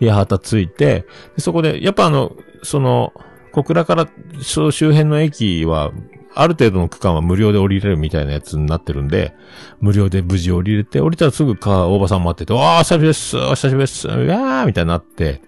[0.00, 1.04] で八幡着いて、
[1.36, 3.12] でそこで、やっぱあの、その、
[3.52, 4.08] 小倉から、
[4.40, 5.92] その周辺の駅は、
[6.34, 9.34] ある程度の区間は無料で降りれるみたいなやつになってるんで、
[9.80, 15.42] 無料で無事降りれて、降りたらすぐか、大場さん待ってて、わー、久しぶりです、お久しぶりです、うわー、みたいになって、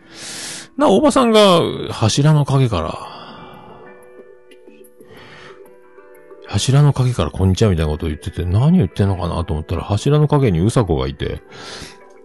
[0.76, 1.60] な、大場さんが
[1.90, 3.16] 柱の陰から、
[6.46, 11.42] 柱の陰からこんにちはみたいなことを言ってて、何を言ってんのかなと思ったら、柱の陰にうさこがいて、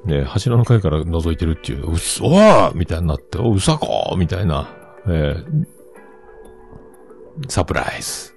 [0.05, 4.69] で、柱の陰から覗いてるっていう、うっそ、ーみたいになって、うさこみたいな、
[5.07, 5.65] えー
[7.47, 8.33] サプライズ。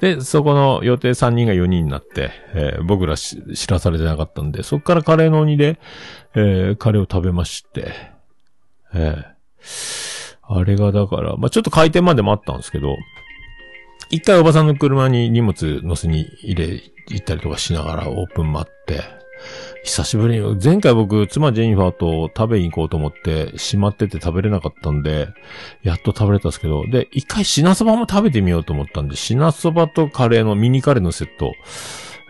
[0.00, 5.78] で、そこの予定3人が4人になって、えー僕ら知らされてなかったんで、そこからカレーの鬼で、
[6.34, 7.92] えーカレーを食べまして、
[8.94, 9.33] えー
[10.42, 12.96] あれがだから、まあ、ちょっと開店まで待ったんですけど、
[14.10, 19.02] 一回おばさんの車に荷物乗せに入れ、行ったりとかしながらオープン待って、
[19.84, 25.28] 久しぶりに、前回僕、妻ジェニファーと食べに行こうと思って、閉まってて食べれなかったんで、
[25.82, 31.52] やっと食べれたんですけど、で、一回品そばも食べてみようと思ったんで、品そばとカレーのミニカレーのセット、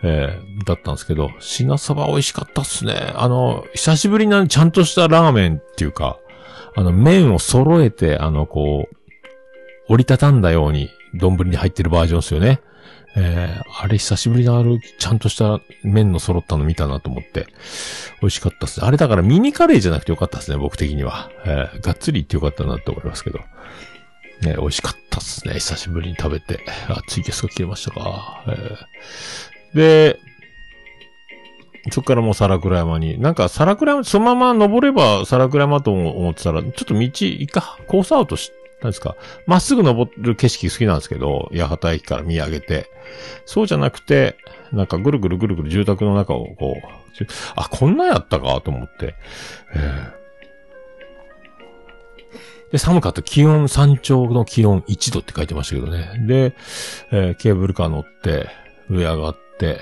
[0.03, 3.13] えー、だったんですけど、品そば美味しかったっすね。
[3.15, 6.19] あの、久しぶりにちゃんとしたラーメンっていうか、
[6.75, 8.95] あの、麺を揃えて、あの、こう、
[9.87, 12.61] 折りたたんだように、丼に入ってるバージョンですよね。
[13.17, 17.47] えー、あれ久しぶりにある、ちゃんとした麺の揃ったの見たなと思って、
[18.21, 18.87] 美味しかったっすね。
[18.87, 21.31] あれだからミニカレーじゃなくてよかったっすね、僕的には。
[21.45, 23.39] えー、がっつり言ってよかったなって思いますけど。
[24.41, 25.53] ね、美味しかったっすね。
[25.55, 26.59] 久しぶりに食べて。
[26.89, 28.43] あ、ツイキャスが切れましたか。
[28.47, 30.19] えー、で、
[31.91, 33.19] そっからもう皿倉山に。
[33.19, 39.15] なんか皿倉山、そのまま登れば皿倉山と思ってたら、ちょっと道、一回コースアウトし、なんですか？
[39.45, 42.89] まっすぐ登る景色好きなんですけど、八幡駅から見上げて。
[43.45, 44.35] そうじゃなくて、
[44.71, 49.15] なんかぐるぐるぐるぐる住宅の中をこう、あ、こんなやったかと思って。
[49.75, 50.25] えー
[52.71, 53.21] で、寒かった。
[53.21, 56.09] 気温、山頂の気温1度って書いてましたけどね。
[56.27, 56.55] で、
[57.11, 58.49] えーケーブルカー乗って、
[58.89, 59.79] 上上がって、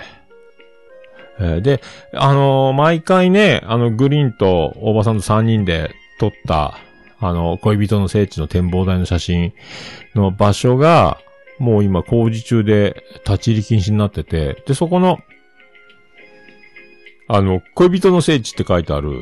[1.39, 1.81] えーで、
[2.13, 6.77] あのー毎回ね、あの、グリーンと大場さんと3人で撮った、
[7.19, 9.53] あの、恋人の聖地の展望台の写真
[10.15, 11.19] の場所が、
[11.59, 15.19] もう今工事中で立ち入り禁止になってて、で、そこの、
[17.27, 19.21] あの、恋人の聖地って書いてある、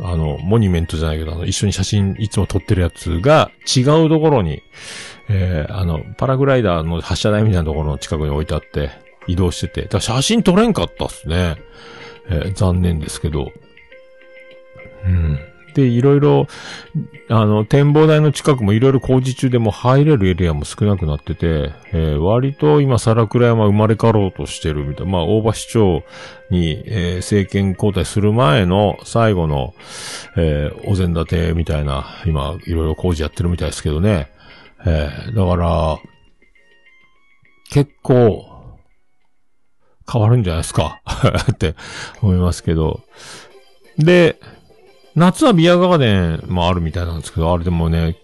[0.00, 4.62] あの、モニュメントじゃないけど、あの、一緒に写真いつも撮ってるやつが違うところに、
[5.28, 8.90] えーあの、パラグライダーの発射台みたいなところの近くに置いてあって、
[9.26, 11.56] 移動してて、だ写真撮れんかったっすね。
[12.28, 13.50] えー残念ですけど。
[15.04, 15.38] うん。
[15.74, 16.46] で、いろいろ、
[17.30, 25.06] あの、展望台の近くもいろいろ工事中でも入れるエリアも少なくなってて、えー割と今、皿倉山生まれ変わろうとしてるみたい。
[25.06, 26.02] まあ、大場市長
[26.50, 29.74] に、えー政権交代する前の最後の、
[30.36, 34.30] えーお膳立てみたいな、今、いろいろ工事やってるみたいですけどね。
[34.84, 35.98] えだから、
[37.70, 38.51] 結構、
[40.10, 41.00] 変わるんじゃないですか
[41.52, 41.74] って
[42.20, 43.00] 思いますけど。
[43.98, 44.38] で、
[45.14, 48.16] 夏はビアガーデンもあるみたいなんですけど、あれでもね、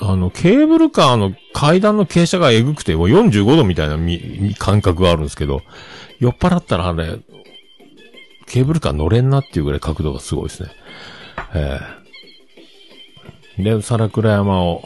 [0.00, 3.96] あの、ケーブルカーの階段の傾斜がえぐくて、もう45度みたいな
[4.58, 5.62] 感覚があるんですけど、
[6.20, 7.18] 酔っ払ったらあれ、
[8.46, 10.70] ケーブルカー乗れんなっていうぐらい角度がすごいですね。
[11.54, 11.80] え
[13.58, 14.84] えで、皿倉山を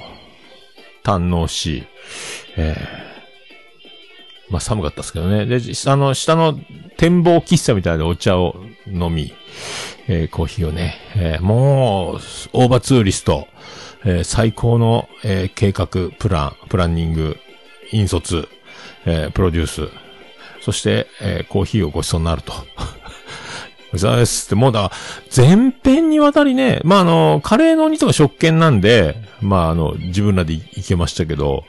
[1.04, 1.84] 堪能し、
[2.56, 3.09] ええ
[4.50, 5.46] まあ寒かったですけどね。
[5.46, 6.58] で、下の、下の
[6.96, 9.32] 展望喫茶みたいでお茶を飲み、
[10.08, 12.20] えーコーヒーをね、えーもう、
[12.52, 13.48] オーバーツーリスト、
[14.04, 15.86] えー最高の、えー計画、
[16.18, 17.36] プラン、プランニング、
[17.92, 18.48] 引率、
[19.06, 19.88] えープロデュース、
[20.62, 22.52] そして、えーコーヒーをごちそうになると。
[23.92, 24.90] ごちそうですって、もうだ、
[25.30, 31.64] 全編にわたりね、まあ、あの、カレーの鬼とか食券なんで、まあ、あの、自分らで行けましたけど、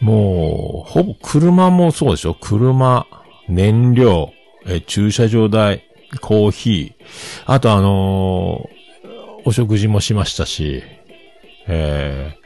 [0.00, 2.34] もう、ほぼ車もそうでしょ？
[2.34, 3.06] 車、
[3.48, 4.32] 燃料、
[4.66, 5.84] え駐車場代、
[6.20, 7.04] コーヒー、
[7.46, 8.80] あとあのー
[9.46, 10.82] お食事もしましたし、
[11.66, 12.40] えー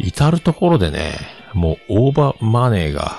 [0.00, 1.14] 至るところでね、
[1.54, 3.18] もうオーバーマネーが、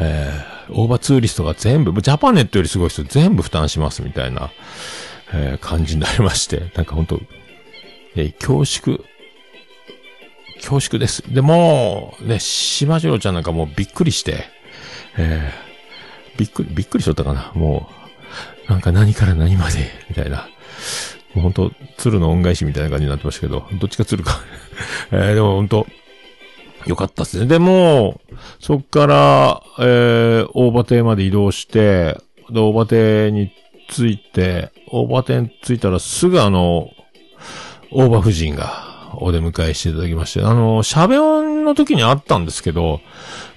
[0.00, 4.50] えーオーバーツーリストが全部、ジャパネットよりすごい人全部負担しますみたいな、
[5.32, 7.20] えー感じになりまして、なんか本当
[8.16, 9.00] えー恐縮、
[10.56, 11.22] 恐縮です。
[11.32, 14.44] でも、ね、島次郎ちゃんなんかもうびっくりして、
[15.18, 15.66] えー
[16.36, 17.52] びっくり、びっくりしとったかな。
[17.54, 17.88] も
[18.68, 20.48] う、なんか何から何まで、みたいな。
[21.34, 24.40] もう本当鶴の恩返しみたいな感じになってましたけど、どっちか鶴か。
[25.12, 25.86] えーでも本当
[26.86, 27.46] よかったっすね。
[27.46, 28.20] でも、
[28.60, 32.18] そっから、えー、大場邸まで移動して、
[32.50, 33.50] で、大場邸に
[33.90, 36.90] 着いて、大場邸に着いたらすぐあの、
[37.90, 43.00] 大場夫人がお出迎えしていただきまして、あの、シャベオンの時にあったんですけど、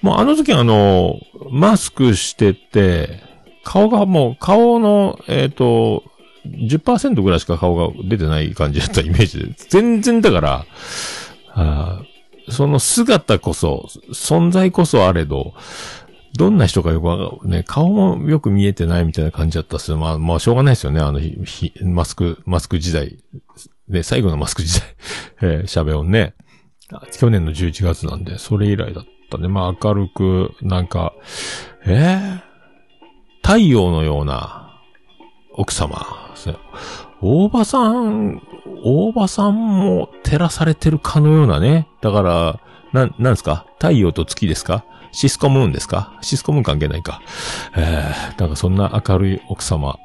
[0.01, 1.19] もうあの時あの、
[1.51, 3.21] マスクしてて、
[3.63, 6.03] 顔がもう、顔の、えっ、と、
[6.45, 10.65] 10%ぐらいしか顔が出てない感じだったイメージで、全然だから、
[11.53, 12.01] あ
[12.49, 15.53] その姿こそ、存在こそあれど、
[16.37, 19.97] どんな人かよくね、顔もよく見えてないみたいな感じだったっすよ。
[19.97, 20.99] まあ、まあ、しょうがないですよね。
[21.01, 23.17] あのひ、ひマスク、マスク時代。
[23.89, 24.95] で、最後のマスク時代。
[25.41, 26.33] えー、シャベオンね。
[27.17, 31.13] 去年の11月なんで、それ以来だったんで、まあ、明るく、なんか、
[31.85, 34.79] えー、太陽のような
[35.53, 36.05] 奥様。
[37.21, 38.41] 大場さん、
[38.83, 41.87] 大場さんも照らされてるかのようなね。
[42.01, 42.59] だから、
[42.93, 43.65] な、なんですか？
[43.77, 44.85] 太陽と月ですか？
[45.11, 46.17] シスコムーンですか？
[46.21, 47.21] シスコムーン関係ないか。
[47.75, 49.97] えー、なんかそんな明るい奥様。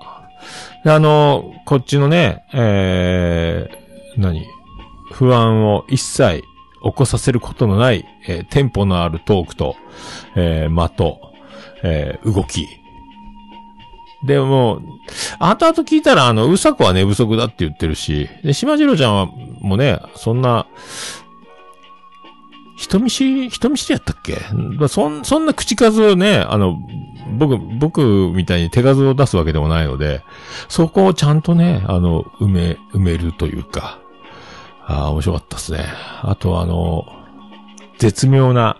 [0.84, 4.46] で、あの、こっちのね、えー、何？
[5.12, 6.42] 不安を一切
[6.82, 9.76] 起こさせることのない、えーテンポのあるトークと、
[10.36, 11.20] えー、間と、
[11.82, 12.66] えー動き。
[14.26, 14.80] でも、
[15.38, 19.26] 後々聞いたら、あの、うさこは寝不足だって言ってるし、で、島次郎ちゃんは、
[19.60, 20.66] もうね、そんな、
[22.84, 24.36] 人見知り、人見知りやったっけ？
[24.78, 26.78] まあそん、そんな口数をね、あの、
[27.38, 30.22] 僕、僕みたいに手数を出すわけでもないので、
[30.68, 33.98] そこをちゃんとね、あの、埋め、埋めるというか、
[34.86, 35.86] ああ、面白かったですね。
[36.22, 37.06] あとあの、
[37.98, 38.76] 絶妙な、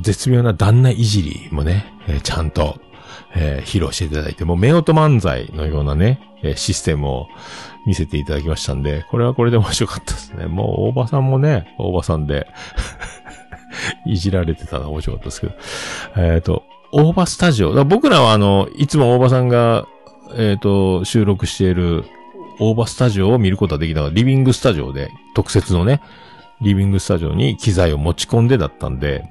[0.00, 2.78] 絶妙な旦那いじりもね、えーちゃんと、
[3.34, 7.28] えー披露していただいて、もう、目音漫才のようなね、えーシステムを
[7.86, 10.46] 見せていただきましたんで、これはこれで面白かったですね。
[10.46, 12.46] もう、大場さんもね、大場さんで、
[14.04, 15.52] いじられてたのは面白かったですけど。
[16.16, 17.74] えっ、と、大場スタジオ。
[17.74, 19.86] ら僕らはあの、いつも大場さんが、
[20.36, 22.04] えっ、と、収録している
[22.58, 24.14] 大場スタジオを見ることはできなかった。
[24.14, 26.02] リビングスタジオで、特設のね、
[26.60, 29.24] リビングスタジオに機材を持ち込んでだったんで、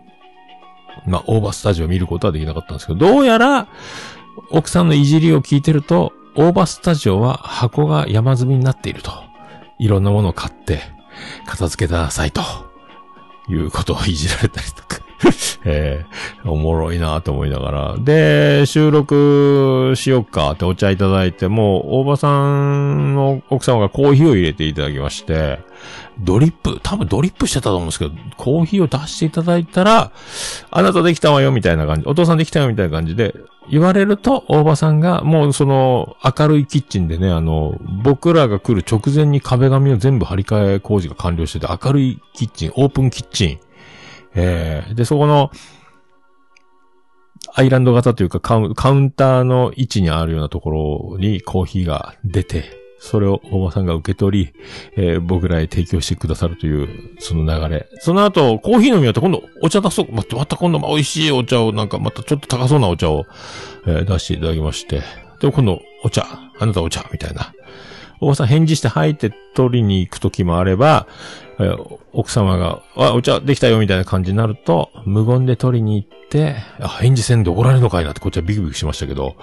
[1.06, 3.68] まあ、オーバースタジオを見ることはできなかったんですけど、どうやら、
[4.52, 9.12] 奥さんのいじりを聞いてると、オーバースタジオは箱が山積みになっていると。
[9.80, 10.82] いろんなものを買って、
[11.46, 12.42] 片付けてくださいと。
[13.50, 15.00] いうことをいじられたりとか。
[15.66, 17.96] えー、おもろいなと思いながら。
[18.00, 25.60] で、収録しよっかってお茶いただいて、も、大場さんの奥様がコーヒーを入れていただきまして、
[26.22, 30.12] ドリップ、多分ドリップしてたと思うんですけど、コーヒーを出していただいたら、
[30.70, 33.36] あなたできたわよみたいな感じ、お父さんできたよみたいな感じで、
[33.70, 43.60] 言われると、大場さんが、もうその、明るいキッチンでね、あの、僕らが来る直前に壁紙を全部張り替え工事が完了してて、明るいキッチン、オープンキッチン。
[44.34, 45.52] えー、で、そこの、
[47.54, 50.70] アイランド型というかカウンカウンターの位置にあるようなとこ
[51.12, 54.54] ろにコーヒーが出て、それを大場さんが受け取り、
[54.98, 56.88] えー僕らへ提供してくださるという、
[57.20, 57.88] その流れ。
[58.00, 60.08] その後、コーヒー飲み終わって今度お茶出そう。
[60.12, 63.26] また、また今度美味しいお茶を、なんかまたちょっと高そうなお茶を、
[63.88, 65.02] えー出していただきまして。
[65.42, 66.26] で、今度お茶、
[66.60, 67.54] あなたお茶、みたいな。
[68.22, 71.08] 大場さん返事して入って取りに行く時もあれば、
[71.60, 79.36] えー奥様が、あ、お茶できたよみたいな感じになると、無言で取りに行って、あ、返事せんで怒られるのかいなってこっちはビクビクしましたけど、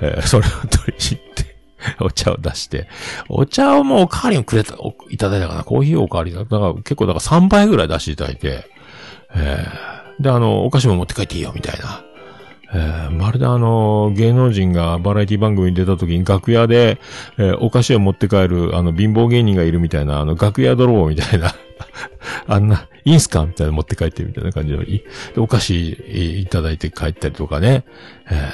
[0.00, 1.49] えーそれを取りに行って、
[2.00, 2.88] お茶を出して、
[3.28, 4.74] お茶をもうおかわりをくれた、
[5.08, 6.40] いただいたかな、コーヒーおかわりだ。
[6.40, 8.64] だから結構だから3杯ぐらい出していただいて、
[9.34, 10.22] えー。
[10.22, 12.02] で、あの、お菓子も持って帰っていいよ、みたいな。
[12.72, 13.10] えー。
[13.10, 16.98] まるであの、芸能人がバラエティ番組に出た時に楽屋で、
[17.38, 21.54] えーお菓子を持って帰る、あの、貧乏芸人がいるみたいな、あの、楽屋泥棒みたいな、
[22.46, 25.02] あんな、いいんすかみたいな持って帰ってみたいな感じの、い
[25.34, 25.92] でお菓子
[26.40, 27.84] いただいて帰ったりとかね。
[28.30, 28.50] え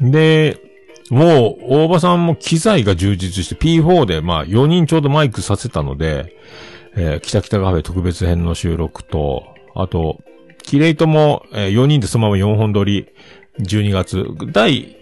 [0.00, 0.10] ー。
[0.10, 0.67] で、
[1.10, 6.34] もう、大場さんも機材が充実して P4 で、まあ、4人ちょうどマイクさせたので、
[6.96, 10.20] えー、北北カフェ特別編の収録と、あと、
[10.62, 13.08] キレイトも、えー4人でそのまま4本撮り、
[13.60, 14.96] 12月、第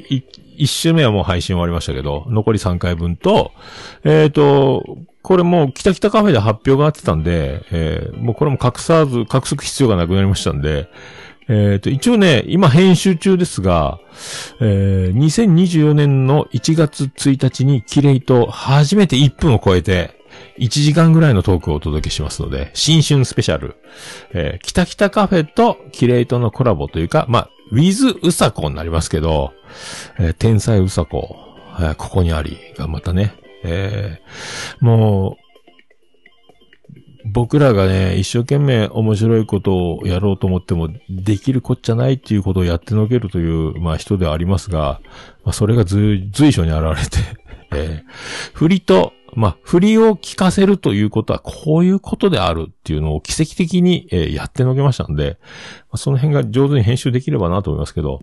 [0.59, 3.53] 1週目はもう配信終わりましたけど、残り3回分と、
[4.05, 10.89] えっ、と、これもう北北カフェで発表があってたんで、えーもうこれも隠さず、隠す必要がなくなりましたんで、
[11.49, 14.01] えっ、と、一応ね、今編集中ですが、
[14.61, 20.17] えー、2024年の1月1日にキレイと初めて1分を超えて、
[20.59, 23.77] 1時間ぐらいのトークをお届けしますので、新春スペシャル。
[24.33, 29.53] えー、北北カフェとキレイとのコラボというか、まあ、ウィズウサコになりますけど、
[30.19, 31.37] えー天才ウサコ、
[31.79, 33.35] えーここにあり、がまたね、
[33.65, 35.46] えーもう、
[37.33, 45.01] 僕らがね、一生懸命面白いことをやろうと思っても、できるこっちゃないっていうことをやってのけるという、まあ人ではありますが、
[45.45, 47.19] まあそれが随所に現れて、
[47.73, 58.23] えー振りと、まあ、振りを聞かせるということは、こういうことであるっていうのを奇跡的に、えーやってのけましたんで、まあその辺が上手に編集できればなと思いますけど、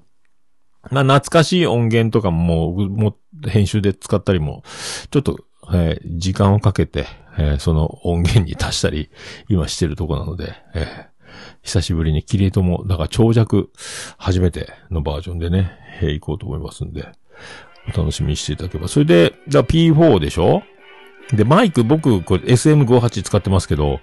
[0.92, 4.64] まあ、懐かしい音源とかも、もうもう、編集で使ったりも、
[5.12, 5.38] ちょっと、
[5.74, 7.06] えー時間をかけて、
[7.38, 9.10] えーその音源に足したり、
[9.50, 11.14] 今してるとこなので、えー
[11.64, 13.72] 久しぶりにキレイとも、だから長尺、
[14.18, 17.08] 初めてのバージョンでね、えー行こうと思いますんで、
[17.94, 18.88] お楽しみにしていただければ。
[18.88, 20.64] それで、だ P4 でしょ？
[21.32, 24.00] で、マイク、僕、これ SM58 使ってますけど、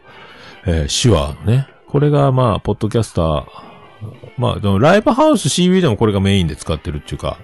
[0.66, 1.68] えー手話ね。
[1.86, 3.44] これが、まあ、ポッドキャスター、
[4.38, 7.38] まあ、でもライブハウス CV でもこれがメインで使ってるっていうか、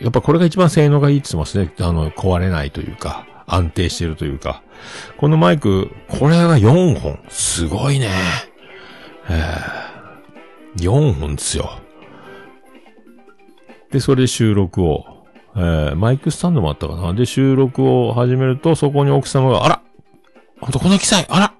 [0.00, 1.72] やっぱこれが一番性能がいいって言ってますね。
[1.80, 4.62] あの、壊れないというか、安定してるというか。
[5.16, 7.18] このマイク、これが4本。
[7.28, 8.10] すごいね。
[9.28, 11.78] えー、4本ですよ。
[13.90, 15.24] で、それで収録を、
[15.56, 17.14] えー、マイクスタンドもあったかな。
[17.14, 19.82] で、収録を始めると、そこに奥様が、あら
[20.60, 21.54] ほんとこの機材、あら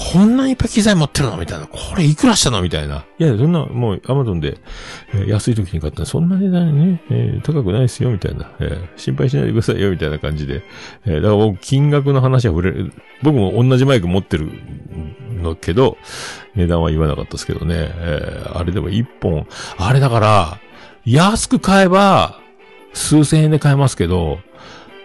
[0.00, 1.36] こんなにいっぱい機材持ってるの？
[1.36, 1.66] みたいな。
[1.66, 2.62] これいくらしたの？
[2.62, 3.04] みたいな。
[3.18, 4.58] いや、そんな、もう、アマゾンで、
[5.12, 8.52] えー安い時に買ったら、そんな値段ね、えー高くないですよ、みたいな。
[8.60, 10.62] えー心配しないでくださいよ、みたいな感じで。
[11.04, 12.92] えーだから僕、金額の話は触れる。
[13.24, 14.48] 僕も同じマイク持ってる
[15.42, 15.98] のけど、
[16.54, 17.74] 値段は言わなかったですけどね。
[17.96, 19.46] えーあれでも一本、
[19.78, 20.58] あれだから、
[21.04, 22.38] 安く買えば、
[22.92, 24.38] 数千円で買えますけど、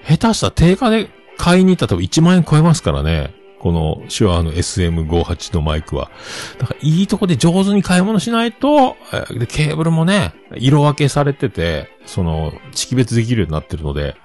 [0.07, 3.33] 下手したら定価で買いに行ったら多分1万円超えますからね。
[3.63, 6.11] この手話の SM58 のマイクは。
[6.59, 8.97] だからいいとこで上手に買い物しないと、
[9.39, 14.17] で、ケーブルもね、色分けされてて、その、識別できるようになってるので、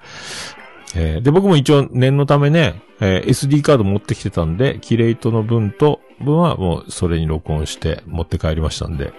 [0.93, 9.13] えーで、僕も一応念のためね、えー SD カード持ってきてたんで、キレイトの分と、分はもうそれに録音して持って帰りましたんで、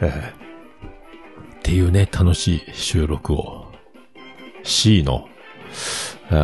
[0.00, 0.42] えー
[1.58, 3.72] っていうね、楽しい収録を、
[4.62, 5.28] C の、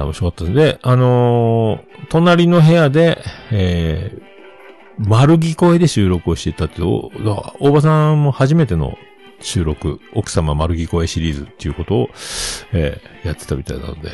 [0.05, 3.19] 面白かったですで、あのー隣の部屋で、
[3.51, 4.29] えー
[5.01, 8.99] 丸聞こえで収録をしてたっていう、おだから大場さんも初めての
[9.41, 12.11] 収録、奥様丸聞こえシリーズっていうことを、
[12.73, 14.11] えーやってたみたいなので、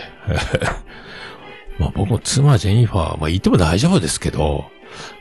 [1.78, 4.66] まあ僕も妻ジェニファー、まあ言っても大丈夫ですけど、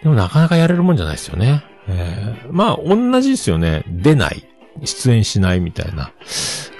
[0.04, 1.64] でもなかなかやれるもんじゃないですよね。
[1.88, 3.84] えーまあ同じですよね。
[3.88, 4.46] 出ない。
[4.84, 6.12] 出演しないみたいな。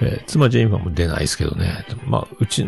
[0.02, 1.86] えー妻ジェニファーも出ないですけどね。
[2.06, 2.66] まあ、うち、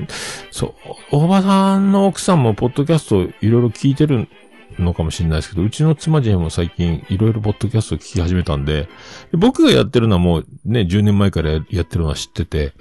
[0.51, 0.73] そう、
[1.11, 4.27] 大場さんの奥さんもポッドキャストいろいろ聞いてる
[4.79, 8.83] のかもしれないですけど、うちの妻ジェニファーも最近いろいろポッドキャスト聞き始めたんで、
[9.31, 12.73] で僕がやってるのはもうね、10年前からやってるのは知ってて、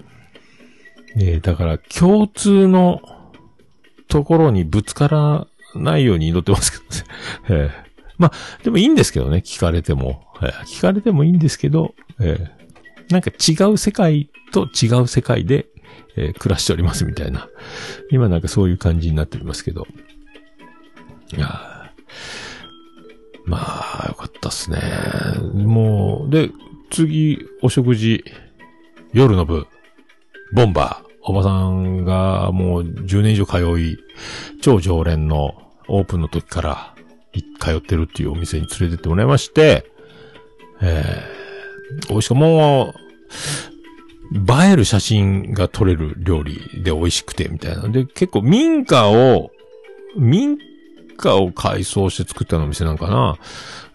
[1.17, 3.01] えーだから共通の
[4.09, 7.05] ところにぶつからないように祈ってますけどね。
[7.49, 7.84] えー
[8.19, 10.25] まあ、でもいいんですけどね、聞かれても。
[10.43, 12.65] えー聞かれてもいいんですけど、えー
[13.13, 15.67] なんか違う世界と違う世界で、
[16.17, 17.49] えー暮らしておりますみたいな。
[18.11, 19.87] 今なんかそういう感じになっておりますけど。
[21.37, 21.91] いや
[23.47, 24.79] まあ、よかったっすね。
[25.53, 26.51] もう、で、
[26.91, 28.25] 次、お食事、
[29.13, 29.67] 夜の部、
[30.55, 31.05] ボンバー。
[31.27, 33.97] おばさんがもう10年以上通い、
[34.61, 35.55] 超常連の
[35.89, 36.94] オープンの時から
[37.43, 39.91] 通ってるっていうお店に連れてってもらいまして、
[40.81, 43.05] えー、美味しかもう、
[44.37, 47.89] 映える写真が撮れる料理で美味しくてみたいな。
[47.89, 49.51] で、結構民家を、
[50.17, 50.59] 民
[51.17, 53.39] 家を改装して作ったようなお店なんかな。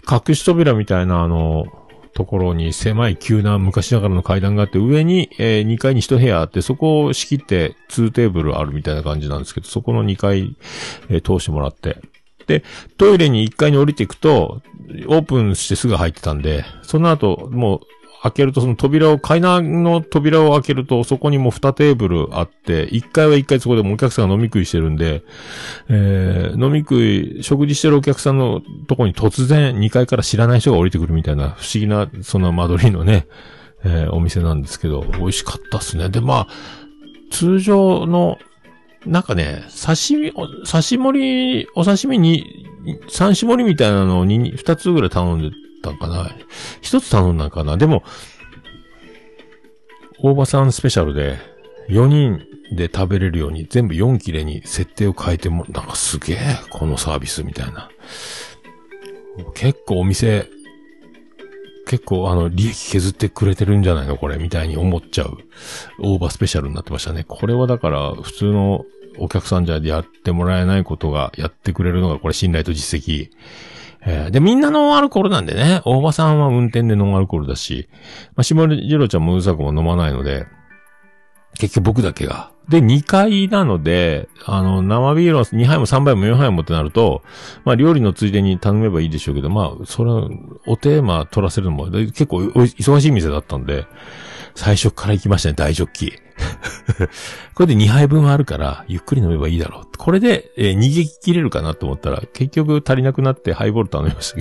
[0.10, 1.68] 隠し扉みたいなあの、
[2.14, 10.56] ところに狭い急な昔ながらの階段があって、上に、え2階に1部屋あって、そこを仕切って2テーブルあるみたいな感じなんですけど、そこの2階、
[11.10, 11.98] えー通してもらって。
[12.50, 12.64] で、
[12.98, 14.64] トイレに1階に降りていくと、
[15.08, 17.80] オープンしてすぐ入ってたんで、その後、もう、
[18.22, 25.24] 開けると、その扉を、階段の扉を開けると、そこにもう2テーブルあって、1階は1階そこでもお客さんが飲み食いしてるんで、
[25.90, 33.28] えー飲み食い、食事してるお客さんのとこに突然2階から知らない人が降りてくるみたいな不思議な、その間取りのね、
[33.86, 36.10] えーお店なんですけど、美味しかったっすね。
[36.10, 36.48] で、まあ、
[37.32, 38.40] 通常の、
[39.06, 42.66] なんかね、刺身、刺し盛り、お刺身に、
[43.10, 46.32] 三種盛りみたいなのを二つぐらい頼んでたんかな。
[46.82, 47.78] 一つ頼んだんかな。
[47.78, 48.04] でも、
[50.22, 51.38] 大場さんスペシャルで、
[51.90, 56.38] 4人で食べれるように全部4切れに設定を変えても、なんかすげえ、
[56.70, 57.90] このサービスみたいな。
[59.56, 60.48] 結構お店、
[61.90, 64.16] 結構あの、利益削ってくれてるんじゃないの？
[64.16, 65.40] これ、みたいに思っちゃう。
[66.00, 67.26] オーバースペシャルになってましたね。
[67.28, 68.86] これはだから、普通の
[69.18, 73.30] お客さんじゃやってもらえないことがやってくれるのが、これ信頼と実績。
[74.06, 77.90] えーで、みんなノンアルコールなんでね、大場さんは運転でノンアルコールだし、
[78.36, 80.46] まあ、下次郎ちゃんもうさくも飲まないので、
[81.58, 82.52] 結局僕だけが。
[82.70, 87.24] で、2回なので、あの、生ビールを2杯も3杯も4杯もってなると、
[87.66, 90.12] まあ、料理のついでに頼めばいいでしょうけど、まあ、それ、
[90.68, 93.88] おテーマ取らせるのも、結構忙しい店だったんで、
[94.54, 96.14] 最初から行きましたね、大ジョッキ。
[97.56, 99.98] これで2杯分あるから、ゆっくり飲めばいいだろう。
[99.98, 104.40] これで、えー逃げ切れるかなと思ったら、結局足りなくなってハイボール頼みました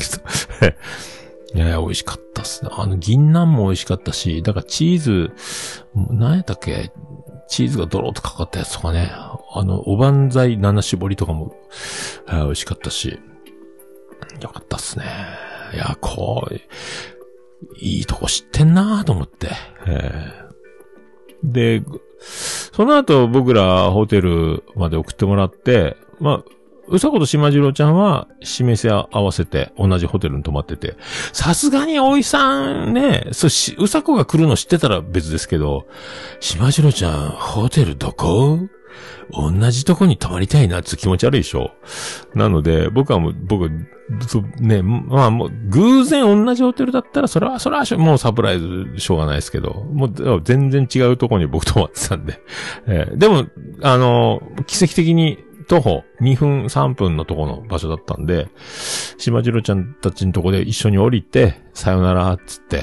[0.61, 0.75] けど。
[1.55, 2.71] いやいや、美味しかったっすね。
[2.73, 5.33] あの、銀杏も美味しかったし、だからチーズ、
[5.95, 6.93] 何やったっけ？
[7.49, 9.11] チーズがドローとかかったやつとかね。
[9.11, 11.57] あの、おばんざい七絞りとかも、
[12.31, 13.19] 美味しかったし。
[14.43, 15.05] よかったっすね。
[15.73, 16.55] いや、こう、
[17.81, 19.49] いいとこ知ってんなと思って。
[19.87, 20.49] えー
[21.45, 21.85] で、
[22.19, 26.51] その後僕らホテルまで送ってもらって、まあ、
[26.91, 30.97] うさことしまじろうちゃんは、示せ合わせて、同じホテルに泊まってて、
[31.33, 35.87] さすがにおいさんね、そうし、うさこが来るの知ってたら別ですけど、
[36.41, 38.59] しまじろうちゃん、ホテルどこ？
[39.31, 41.73] 同じとこに泊まりたいなって気持ち悪いでしょ。
[42.35, 43.69] なので、僕はもう、僕、
[44.59, 52.41] ね、まあもう、偶然同じホテルだったら、それは、それはもうサプライズしょうがないですけど、もう全然違うとこに僕泊まってたんで。
[52.87, 53.47] えーでも、
[53.83, 55.39] あの奇跡的に
[55.69, 58.49] 徒歩2分3分のとこの場所だったんで、
[59.19, 62.83] 島次郎ちゃんたちのとこで一緒に降りて、さよなら、っつって、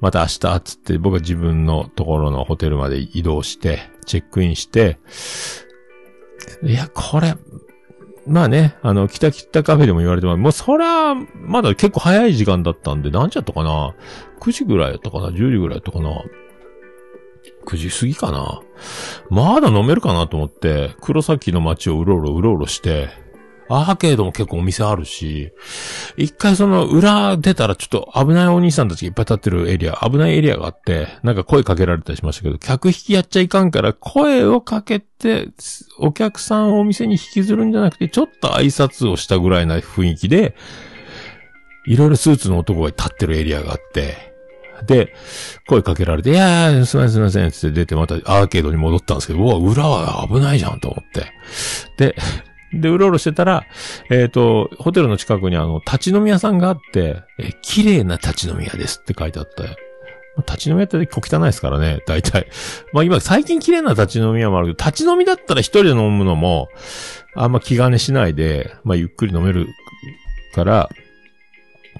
[0.00, 4.98] また明日、つって僕は自分のところのホテルまで移動して、チェックインして、
[6.62, 7.34] いや、これ、
[8.26, 10.36] まあね、あの、北北カフェでも言われてます。
[10.36, 13.94] もうそら、まだ結構早い時間だったんで、何時やったかな
[14.40, 16.10] ?9 時ぐらいやったかな ?10 時ぐらいやったかな？
[17.66, 18.60] ?9 時過ぎかな
[19.30, 23.08] まだ飲めるかなと思って、黒崎の街をうろうろうろうろして、
[23.68, 25.52] アーケードも結構お店あるし、
[26.16, 35.48] 一回その裏出たらちょっと危ないお兄さんたちがいっぱい立ってるエリア、危ないエリアがあって、なんか声かけられたりしましたけど、客引きやっちゃいかんから声をかけて、
[35.98, 40.54] お客さんをお店に引きずるんじゃなくて、ちょっと挨拶をしたぐらいな雰囲気で、
[41.86, 44.35] いろいろスーツの男が立ってるエリアがあって、
[44.84, 45.14] で、
[45.66, 51.32] 声かけられて、いやー、すいませんすいません、つって出てまたアーケードに戻ったんですけど、うわ、裏は危ないじゃんと思って。
[51.96, 52.16] で、
[52.72, 53.64] で、うろうろしてたら、
[54.10, 59.76] えっ、と、ホテルの近くにあの、立ち飲み屋さんがあって、え、綺麗な立ち飲み屋ですって書いてあって。
[60.38, 62.48] 立ち飲み屋って小汚いですからね、大体。
[62.92, 66.68] まあ今、最近綺麗な立ち飲み屋もあるけど、立ち飲みだったら一人で飲むのも、
[67.34, 69.68] あんま気兼ねしないで、まあゆっくり飲める
[70.54, 70.90] から、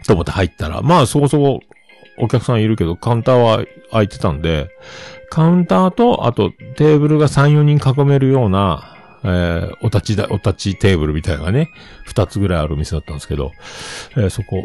[0.06, 1.60] と思って入ったら、まあそこそこ
[2.18, 4.70] お客さんいるけど、カウンターは空いてたんで、
[5.30, 8.92] カウンターと、あとテーブルが3、4人囲めるような、
[9.24, 11.70] えーお立ちだ、お立ちテーブルみたいなね、
[12.04, 13.52] 二つぐらいある店だったんですけど、
[14.12, 14.64] えーそこ。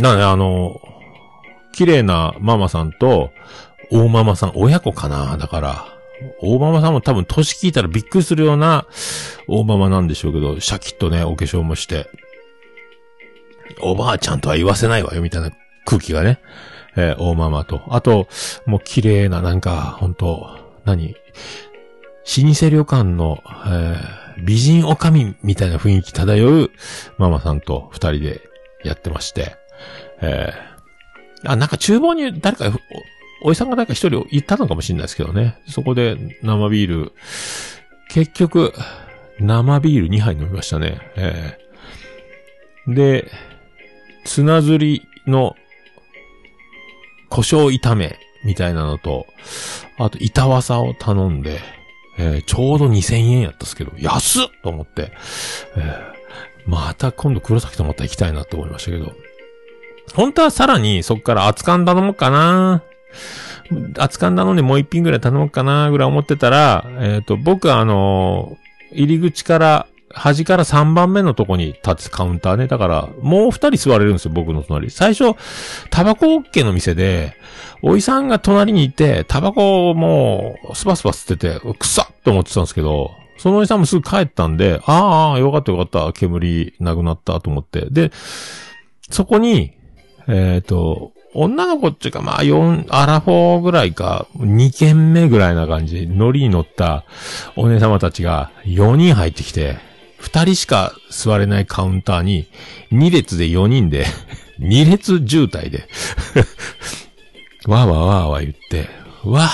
[0.00, 0.80] なので、あの、
[1.72, 3.30] 綺麗なママさんと、
[3.90, 5.86] 大ママさん、親子かなだから、
[6.40, 8.86] 大ママさんも多分年聞いたらびっくりするような
[9.48, 12.08] 大ママなんでしょうけど、シャキッとね、お化粧もして、
[13.80, 15.50] おばあちゃんとは言わせないわよ、みたいな
[15.84, 16.40] 空気がね、
[16.96, 17.82] えー大ママと。
[17.88, 18.28] あと、
[18.66, 21.14] もう綺麗な、なんか、本当何？
[21.14, 26.70] 老舗旅館の、えー美人女将みたいな雰囲気漂う
[27.18, 28.40] ママさんと二人で
[28.82, 29.56] やってまして、
[30.22, 32.72] えーあ、なんか厨房に誰か、
[33.42, 35.60] お、おじさんが誰か一人行ったのかもしれないですけどね。
[35.68, 37.12] そこで生ビール、
[38.08, 38.72] 結局、
[39.38, 40.98] 生ビール2杯飲みましたね。
[41.16, 43.30] えーで、
[44.24, 45.54] 砂ずりの
[47.32, 49.26] 胡椒炒めみたいなのと、
[49.96, 51.60] あと板わさを頼んで、
[52.18, 55.12] えーちょうど2000円やったんですけど、安っと思って、
[55.76, 56.12] えー
[56.64, 59.12] また今度黒崎とまた行きたいなと思いましたけど、
[60.14, 62.82] 本当はさらにそっから熱燗頼もうかな。
[63.70, 68.62] 熱燗頼んでもう一品ぐらい頼もうかなぐらい思ってたら、えっ、と、僕はあのー
[68.94, 72.66] 入り口から、端から3番目のとこに立つカウンターね。
[72.66, 74.90] だから、もう二人座れるんですよ、僕の隣。
[74.90, 75.36] 最初、
[75.90, 77.36] タバコ OK の店で、
[77.82, 87.88] おいさんが隣にいて、タバコをもう、スパスパ吸ってて、くさっと思ってたんですけど、そのおじさんもすぐ帰ったんで、ああ、よかったよかった、煙なくなったと思って。
[87.90, 88.12] で、
[89.10, 89.72] そこに、
[90.28, 97.04] えっ、と、女の子っていうか、まあ、4、アラフォーぐらいか、2軒目ぐらいな感じ、乗りに乗った
[97.56, 99.78] お姉様たちが4人入ってきて、
[100.22, 102.46] 2人しか座れないカウンターに、
[102.92, 104.06] 2列で4人で、
[104.60, 105.88] 2列渋滞で、
[107.66, 108.88] わーわーわーわー言って、
[109.24, 109.50] うわ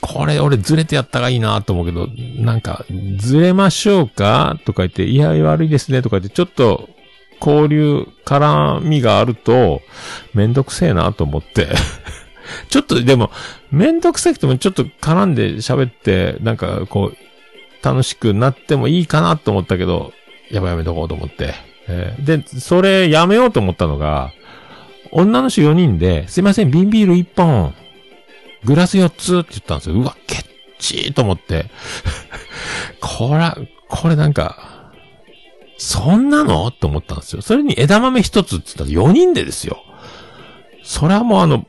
[0.00, 2.08] これ俺ずれてやったがいいなと思うけど、
[2.42, 2.84] なんか、
[3.18, 4.58] ずれましょうか？
[4.64, 6.88] とか言って、いや、悪いですねとか言って、ちょっと、
[7.40, 9.82] 交流、絡みがあると、
[10.34, 11.68] めんどくせえなと思って。
[12.68, 13.30] ちょっと、でも、
[13.70, 17.16] めんどくさくてもちょっと絡んで喋って、なんか、こう、
[17.82, 20.12] 楽しくなってもいいかなと思ったけど、
[20.50, 21.54] やばいやめとこうと思って。
[21.88, 24.32] えーで、それやめようと思ったのが、
[25.12, 27.74] 女の人4人で、すいません、瓶ビール1本、
[28.64, 29.96] グラス4つって言ったんですよ。
[29.96, 30.44] うわ、ケッ
[30.78, 31.66] チーと思って。
[33.00, 33.56] こら、
[33.88, 34.70] これなんか、
[35.78, 37.42] そんなのと思ったんですよ。
[37.42, 39.82] それに枝豆1つって言ったら4人でですよ。
[40.82, 41.64] それはもうあの、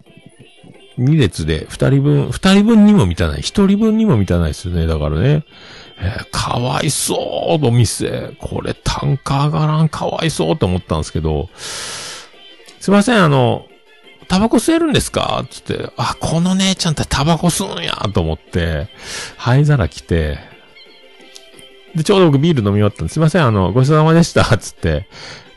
[1.00, 3.40] 2列で2人分、2人分にも満たない。
[3.40, 4.86] 1人分にも満たないですよね。
[4.86, 5.46] だからね。
[6.02, 8.36] えーかわいそう、お店。
[8.40, 13.68] これ単価上がらん、かわいそうと思ったんですけど、すいません、あの、
[14.28, 15.46] タバコ吸えるんですか？
[15.50, 18.88] つって、あ、この姉ちゃんってタバコ吸うんやと思って、
[19.38, 20.40] 灰皿来て、
[21.96, 24.46] で、ちょうど僕ビール飲み終わったんですいません、あの、ごちそうさまでした。
[24.58, 25.08] つって、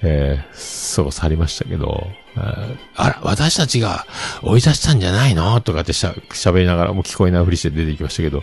[0.03, 4.07] えー、そう去りましたけど、あら、私たちが
[4.43, 5.61] 追い出したんじゃないの？
[5.61, 8.43] とかってしゃ、喋りながらも聞こえないふりして出てきましたけど、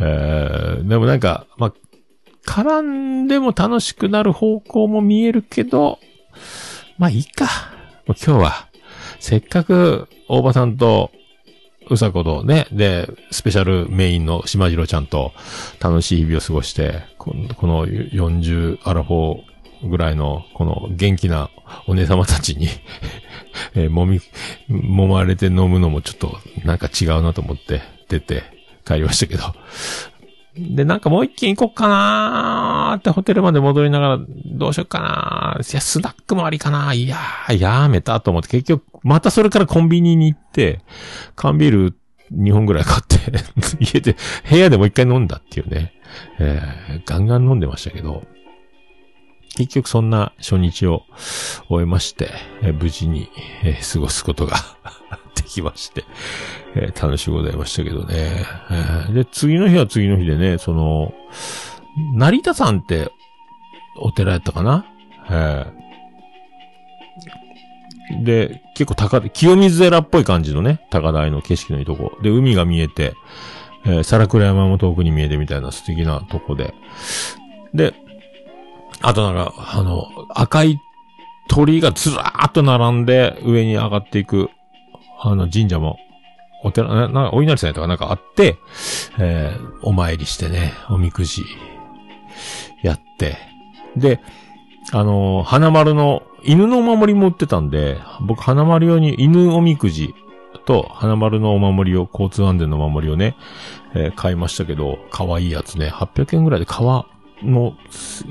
[0.00, 1.72] えー、でもなんか、まあ、
[2.46, 5.98] 絡んでも楽しくなる方向も見えるけど、
[6.98, 7.44] まあいいか。
[8.06, 8.68] もう今日は、
[9.20, 11.10] せっかく、大場さんと、
[11.88, 15.32] うさことね、で、スペシャルメインの島次郎ちゃんと
[15.80, 19.49] 楽しい日々を過ごして、このこの40アラフォー
[19.82, 21.50] ぐらいの、この元気な
[21.86, 22.68] お姉様たちに、
[23.74, 24.20] えー揉み、
[24.70, 28.42] 揉まれて飲むのもちょっとなんか違うなと思って出て
[28.86, 29.54] 帰りましたけど。
[30.56, 40.80] で、なんかもう一軒行こっかなーってホテルまで戻りながら、どうしよっかなーいや、スナックもありかなーいやー、やめたと思って、結局、またそれからコンビニに行って、
[41.36, 41.96] 缶ビール
[42.34, 43.18] 2本ぐらい買って、
[43.80, 44.16] 家で、
[44.50, 45.94] 部屋でもう一回飲んだっていうね。
[46.40, 48.24] えーガンガン飲んでましたけど、
[49.56, 51.04] 結局そんな初日を
[51.68, 52.30] 終えまして、
[52.62, 53.28] え無事に、
[53.62, 54.56] え過ごすことが
[55.34, 56.04] できまして、
[56.76, 58.44] え楽しゅうございましたけどね。
[59.08, 61.12] えで、次の日は次の日でね、その、
[62.14, 63.10] 成田山って
[63.96, 64.86] お寺やったかな？
[65.28, 65.80] えー
[68.24, 72.18] で、結構高い、清水寺っぽい感じのね、高台の景色のいいとこ。
[72.22, 73.14] で、海が見えて、
[73.86, 76.74] えー、皿倉山も遠くに見えてみたいな素敵なとこで。
[77.72, 77.94] で、
[79.02, 80.80] あとなんか、あの、赤い
[81.48, 84.50] 鳥がずらーっと並んで上に上がっていく、
[85.22, 85.98] あの神社も、
[86.62, 88.58] お寺、ななんかお稲荷さんとかなんかあって、
[89.18, 91.42] えーお参りしてね、おみくじ
[92.82, 93.38] やって、
[93.96, 94.20] で、
[94.92, 100.14] あの花丸の犬のお守りも売ってたんで、僕花丸用に犬おみくじ
[100.66, 103.36] と花丸のお守りを、交通安全のお守りをね、
[103.94, 107.06] えー買いましたけど、可愛いやつね、800円ぐらいで革
[107.42, 107.74] の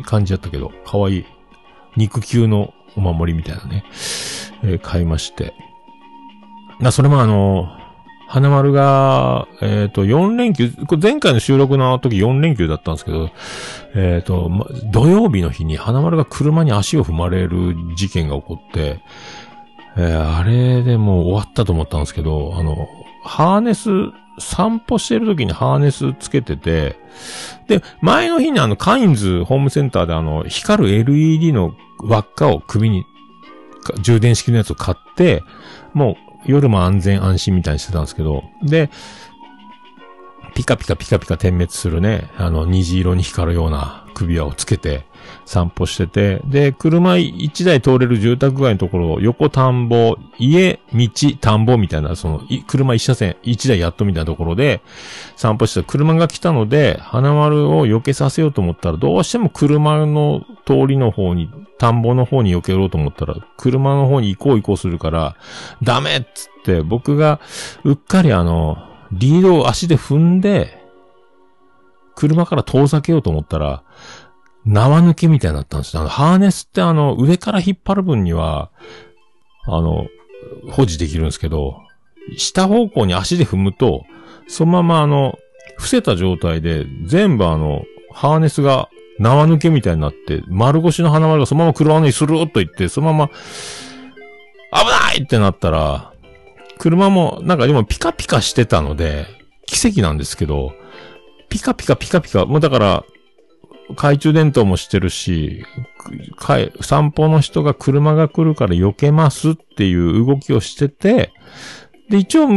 [0.05, 1.25] 感じだったけど、可愛い
[1.95, 3.83] 肉球のお守りみたいなね、
[4.63, 5.53] えー買いまして。
[6.79, 7.69] な、それもあの、
[8.27, 13.31] 花丸が、えっ、と、4連休、これ前回の収録の時4連休だったんですけど、
[13.95, 19.01] えっ、と、ま、土曜日の日に花丸が車に足を踏まれる事件が起こって、
[19.97, 22.87] えーあれでもう終わったと思ったんですけど、あの、
[23.23, 23.89] ハーネス、
[24.39, 26.95] 散歩してる時にハーネスつけてて、
[27.67, 33.05] で、前の日にあの、カインズホームセンターであの、光る LED の輪っかを首に、
[34.01, 35.43] 充電式のやつを買って、
[35.93, 38.89] もう夜も安全安心みたいにしてたんですけど、で、
[40.55, 45.05] ピカピカピカピカ点滅するね、あの、虹色に光るような首輪をつけて
[45.45, 51.09] 散歩してて、で、車一台通れる住宅街のところ、横田んぼ、家、道、
[51.39, 54.81] 田んぼみたいな、その、車一車線、一台やっとみたいなところで
[55.35, 55.87] 散歩してた。
[55.87, 61.49] 車が来たので、花丸を避けさせようと思ったら、どうしても車の通りの方に、
[61.79, 65.35] 田んぼの方に避けろうと思ったら、車の方に行こう行こうするから、
[65.81, 67.39] ダメっつって、僕が、
[67.83, 68.77] うっかりあの、
[69.11, 70.79] リードを足で踏んで、
[72.19, 73.81] 車から遠ざけようと思ったら、
[74.69, 76.01] 縄抜けみたいになったんですよ。
[76.01, 78.69] あの、ハーネスってあの、上から引っ張る分には、
[79.65, 80.05] あの、
[80.71, 81.81] 保持できるんですけど、
[82.37, 84.03] 下方向に足で踏むと、
[84.47, 85.37] そのままあの、
[85.77, 96.13] 伏せた状態で、全部あの、ハーネスが縄抜けみたいになって、丸腰の花丸がそのまま車にスルーっと行って、そのまま、危ないってなったら、
[96.77, 99.25] 車も、なんかでもピカピカしてたので、
[99.65, 100.73] 奇跡なんですけど、
[101.49, 103.03] ピカピカピカピカ、もうだから、
[103.89, 105.65] 懐中電灯もしてるし、
[106.81, 111.31] 散歩の人が車が来るから避けますっていう動きをしてて、
[112.09, 112.47] で、一応、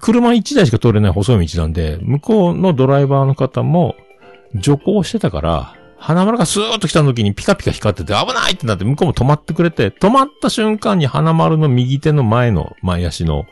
[0.00, 3.96] 車1台しか通れない細い道なんで、向こうのドライバーの方も、
[4.54, 13.46] 徐行してたから、花丸がスーッと来た時にピカピカ光ってて危ないってなって向こうも止まってくれて、止まった瞬間に花丸の右手の前の前足の、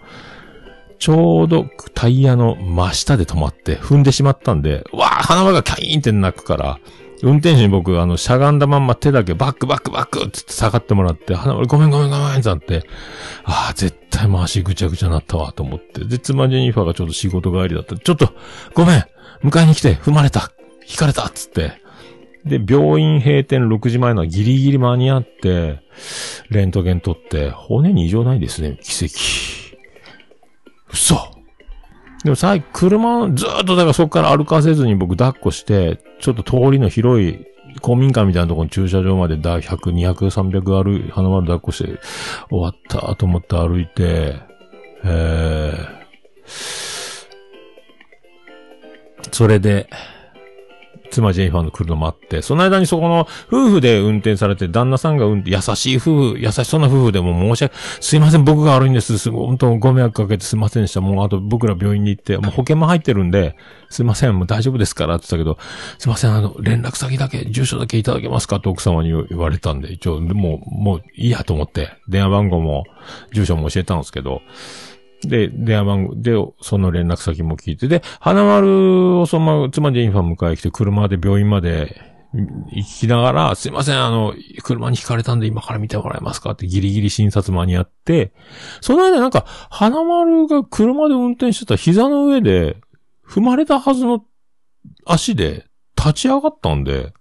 [0.99, 6.79] ちょうどタイヤの真下で止まって踏んでしまったんで、わー花丸がキャインって鳴くから、
[7.23, 12.85] 運転手に僕、あの、しゃがんだまんま手だけバックバックバックって下がってもらって、花丸ごめんごめんごめんってなって、
[13.45, 16.05] ああ、絶対回しぐちゃぐちゃなったわと思って。
[16.05, 17.97] で、妻ジェニファーがちょっと仕事帰りだった。
[17.97, 18.33] ちょっと、
[18.75, 19.05] ごめん
[19.43, 20.53] 迎えに来て、踏まれた
[20.89, 21.83] 引かれたっつって。
[22.45, 25.81] で、病院閉店6時前のはギリギリ間に合って、
[26.51, 29.15] レントゲン取って、骨に異常ないですね、奇跡。
[30.93, 31.38] 嘘
[32.29, 37.47] でも最後、車、ずっとだからそこから歩かせずに僕抱っこして、ちょっと通りの広い
[37.81, 41.99] 公民館みたいなところに駐車場までだ100、200、300歩い、花丸抱っこして、
[42.51, 44.37] 終わったと思って歩いて、
[45.05, 46.49] えー、
[49.33, 49.89] それで、
[51.11, 59.19] 妻ジェニファーの来るの待って、その間にそこの夫婦で運転されて、旦那さんが運転、優しい夫婦、優しそうな夫婦でも申し訳、すいません、僕が悪いんです。
[59.19, 61.01] す本当ご迷惑かけてすいませんでした。
[61.01, 63.57] もうあと僕ら病院に行って、 もう保険も入ってるんで、
[63.91, 65.59] すいません、もう大丈夫ですからって言ったけど、
[65.99, 68.57] すいません、あの、連絡先だけ、住所だけいただけますか？
[68.57, 72.85] って奥様に言われたんで、一応、もう、もういいやと思って、電話番号も、
[73.33, 74.43] 住所も教えたんですけど、
[75.23, 82.01] で、電話番号で、その連絡先も聞いて、で、花丸をそのまま、妻ジェニファー迎え来て、車で病院まで
[82.71, 88.33] 行きながら、すいません、あの、車に引かれたんで今から見てもらえますかってギリギリ診察間に合って、
[88.81, 92.77] その間なんか、花丸が車で運転してた膝の上で、
[93.27, 94.25] 踏まれたはずの
[95.05, 95.67] 足で
[95.97, 97.13] 立ち上がったんで、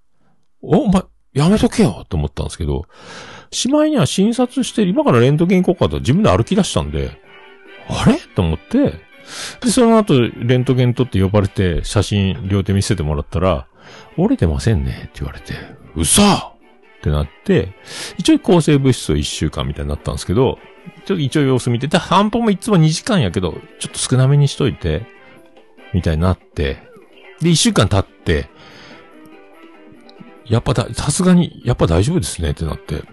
[0.62, 2.86] お、お前、やめとけよと思ったんですけど、
[3.52, 7.22] しまいには診察して、今からレントゲン行こうかと自分で歩き出したんで、
[7.90, 8.18] あれ？
[8.36, 9.00] と思って、
[9.62, 13.68] で、その後、レントゲン撮って呼ばれて、写真両手見せてもらったら、
[14.18, 15.54] 折れてませんねって言われて、
[15.96, 16.22] 嘘！
[16.22, 17.74] ってなって、
[18.18, 20.60] 一応抗生物質を1週間みたいになったんですけど、
[21.06, 25.06] ちょっと一応様子見て、で散歩もいつも2時間やけど、ちょっと少なめにしといて、
[25.94, 26.78] みたいになって、
[27.42, 28.50] で、1週間経って、
[30.46, 33.04] やっぱだ、さすがに、やっぱ大丈夫ですねってなって。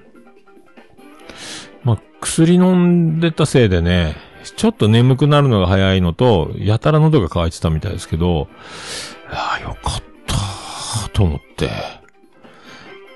[1.83, 4.17] まあ、薬飲んでたせいでね、
[4.53, 8.49] ちょっと眠くなるのが早いのと、やたら喉が渇いてたみたいですけど、
[9.31, 11.71] ああ、よかった、と思って。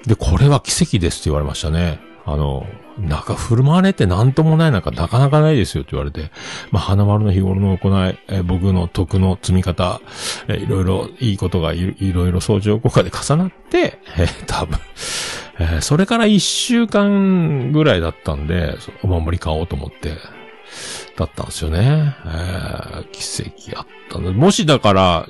[0.07, 2.01] で、これは奇跡ですって言われましたね。
[2.25, 2.67] あの、
[2.99, 6.31] なんか振る舞われてなんともないなんかなかなかないですよって言われて。
[6.71, 10.01] まあ、花丸の日頃の行い、え僕の徳の積み方、
[10.49, 14.79] えいろいろいいことがいいろいろ相乗効果で重なって、え多分、
[15.61, 20.17] えーそれから一週間ぐらいだったんで、お守り買おうと思って、
[21.17, 22.15] だったんですよね。
[22.25, 24.33] えー奇跡あったんだ。
[24.33, 25.27] もしだから、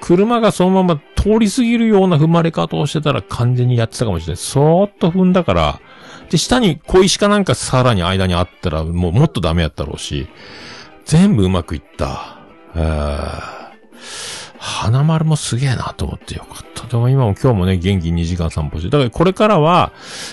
[0.00, 4.36] 車がそのまま通り過ぎるような踏まれ方をしてたら完全にやってたかもしれない。
[4.36, 5.80] そーっと踏んだから、
[6.30, 10.28] で、下に小石かなんかさらに間にあったら、もうもっとダメやったろうし、
[11.04, 12.38] 全部うまくいった。
[12.74, 13.58] えー
[14.58, 16.86] 花丸もすげえなと思ってよかった。
[16.86, 18.90] でも今も今日もね、元気2時間散歩して。
[18.90, 19.92] だからこれからは、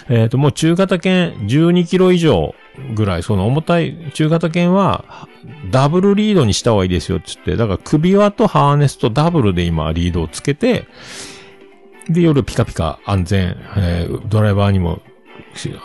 [0.09, 2.55] えっ、と、もう中型犬12キロ以上
[2.95, 5.27] ぐらい、その重たい中型犬は、
[5.69, 10.87] ダブルリードにした方がいいですよって言って、だから首輪とハーネスとダブルで今リードをつけて、
[12.09, 15.01] で、夜ピカピカ安全、えードライバーにも、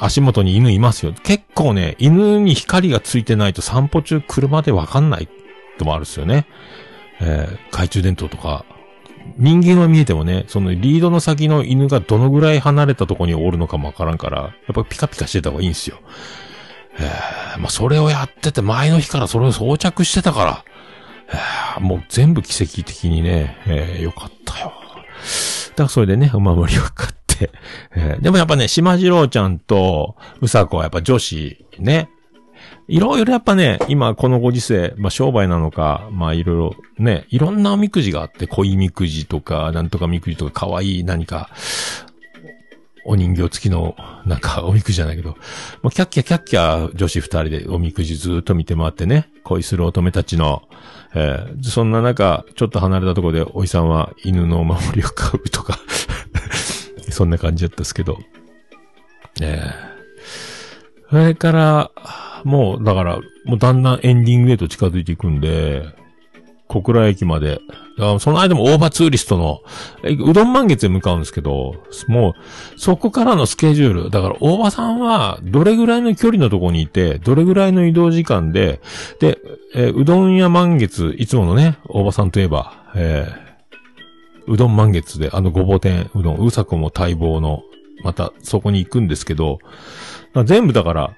[0.00, 1.12] 足元に犬いますよ。
[1.22, 5.28] 結構ね、犬に光がついてないと散歩中車でわかんない
[5.78, 6.46] ともあるんですよね。
[7.20, 8.64] えー懐中電灯とか、
[9.36, 15.98] 人間は見えてもね、そのリードの先の犬がどのぐらい離れたとこにおるのかもわからんから、やっぱピカピカしてた方がいいんですよ。
[16.98, 20.64] えーまあ、それをやってて前の日からそれを装着してたから、
[21.32, 24.72] えーもう全部奇跡的にね、えーよかったよ。
[25.70, 27.50] だからそれでね、お守りを買って、
[27.94, 32.10] えーでもやっぱね、島次郎ちゃんと、うさこはやっぱ女子、ね、
[32.90, 41.50] いろいろやっぱね、今このご時世、まあ商売なのか、まあいろいろね、いろんなおみくじがあって、恋みくじとか、なんとかみくじとか、可愛い何か、
[43.04, 43.94] お人形付きの、
[44.26, 45.36] なんか、おみくじじゃないけど、も
[45.84, 50.62] うキャッキャキャッキャ女子二人でおみくじずっと見て回ってね、恋する乙女たちの、
[51.14, 55.78] えーそんな中、ちょっと離れたところで、おいさんは犬のお守りを買うとか、
[57.08, 58.18] そんな感じだったですけど。
[59.40, 59.90] ええ
[61.10, 61.90] それから、
[62.44, 65.84] もう、だから、もうだんだんエンディングへと近づいていくんで、
[66.68, 67.60] 小倉駅まで。
[68.20, 69.60] その間もオーバーツーリストの、
[70.04, 71.74] うどん満月へ向かうんですけど、
[72.06, 72.34] もう、
[72.78, 74.10] そこからのスケジュール。
[74.10, 78.80] だから、大場さんは、どれぐらいの距離のとこにいて、どれぐらいの移動時間で、
[79.18, 79.38] で、
[79.74, 83.50] えーうどん屋満月、いつものね、大場さんといえば、えー
[84.46, 87.62] うどん満月で、あのごぼう天うどん、うさこも待望の、
[88.02, 89.58] またそこに行くんですけど、
[90.44, 91.10] 全部だから、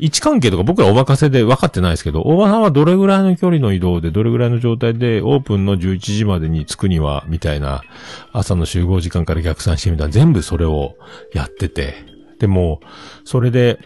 [0.00, 7.82] 位置関係とか僕らお任せで分かってないですけど、大場さんはどれぐらいの距離の移動で、どれぐらいの状態で、オープンの11時までに着くには、みたいな、
[8.32, 10.96] 朝の集合時間から逆算してみたいな、全部それを
[11.34, 11.94] やってて、
[12.38, 12.80] でも、
[13.24, 13.78] それで、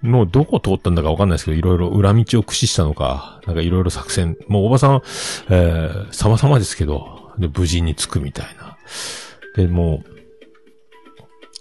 [0.00, 5.02] もうどこ通ったんだかわかんないですけど、いろいろ裏道を駆使したのか、なんかいろいろ作戦、もうおばさん、
[5.50, 8.78] えー、様々ですけど、で、無事に着くみたいな。
[9.56, 10.10] で、もう、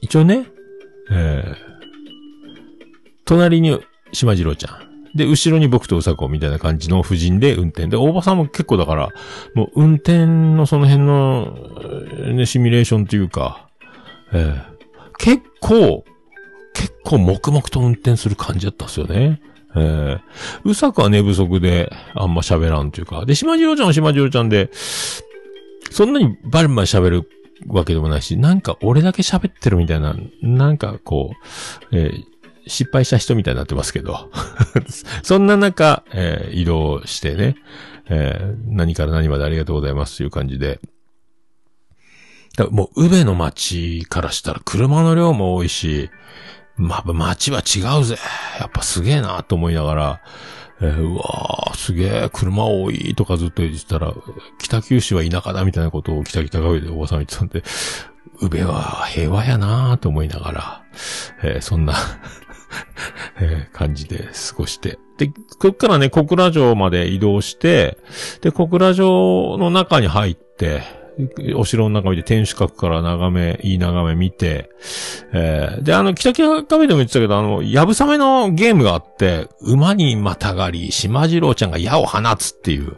[0.01, 0.45] 一応ね、
[1.11, 1.69] えー、
[3.29, 3.79] 隣に
[4.11, 4.89] 島次郎ちゃん。
[5.15, 9.09] で、後ろに僕とうさこみたいな感じの夫人で運転で、大場さんも結構だから、
[9.53, 11.55] もう運転のその辺の、
[12.33, 13.69] ね、シミュレーションというか、
[14.33, 14.79] えー
[15.19, 16.05] 結構、
[16.73, 19.41] 結構黙々と運転する感じだったんですよね。
[19.75, 20.19] えー、
[20.63, 23.25] うさこは寝不足で、あんま喋らんというか。
[23.25, 24.69] で、島次郎ちゃんは島次郎ちゃんで、
[25.91, 27.29] そんなにバリバリ喋る
[27.67, 31.33] わけでもないし、なんか俺だけ喋ってるみたいな、なんかこ
[31.91, 34.31] う、えー失敗した人みたいになってますけど。
[35.23, 37.55] そんな中、えー移動してね、
[38.09, 40.79] えー何から何までありがとうございますという感じで。
[42.71, 46.09] もう、宇部の街からしたら車の量も多いし、
[46.75, 48.17] まあ、街は違うぜ。
[48.59, 50.21] やっぱすげえなと思いながら、
[50.81, 54.13] えーうわー、すげえ、車多いとかずっと言ってたら、
[54.59, 57.63] 北九州は田舎だみたいなことを北北上でおばさん言ってたんで、
[58.41, 60.83] 宇部は平和やなと思いながら、
[61.43, 61.93] えーそんな、
[63.41, 64.99] えー感じで過ごして。
[65.17, 67.97] で、こっからね、小倉城まで移動して、
[68.41, 70.81] で、小倉城の中に入って、
[71.55, 74.69] お城の中見て天守閣から眺め、いい眺め見て、
[75.33, 82.95] えーで、あの、北北カフェでも言ってたけど、あの、やぶさめのゲームがあって、馬にまたがり、島次郎ちゃんが矢を放つっていう、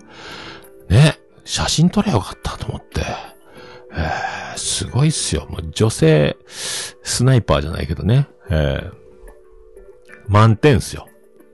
[0.90, 3.02] ね、写真撮れよかったと思って、
[3.94, 5.48] えーすごいっすよ。
[5.50, 9.01] もう女性、スナイパーじゃないけどね、えー
[10.28, 11.08] 満点っすよ。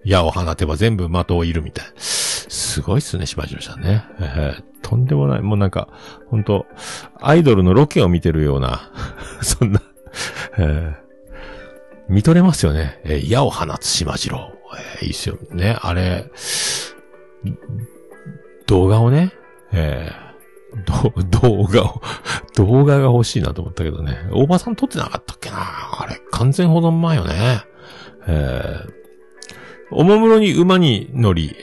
[0.03, 1.86] 矢を放てば全部的を射るみたい。
[1.97, 4.05] すごいっすね、島次郎ちゃんね。
[4.20, 5.41] えーとんでもない。
[5.41, 5.89] もうなんか、
[6.30, 6.65] 本当
[7.20, 8.89] アイドルのロケを見てるような、
[9.41, 9.82] そんな、
[10.57, 11.07] えー
[12.09, 13.01] 見とれますよね。
[13.03, 14.53] えー矢を放つ島次郎。
[14.99, 15.78] えーいいっすよね。
[15.82, 16.32] あれ、
[18.68, 19.34] 動画をね、
[19.74, 20.28] えー
[20.86, 22.01] 動画を、
[22.55, 24.28] 動画が欲しいなと思ったけどね。
[24.32, 27.61] 大場さん撮ってなかったっけなあれ、完全保存前よね。
[28.28, 28.97] えー
[29.89, 31.55] おもむろに馬に乗り、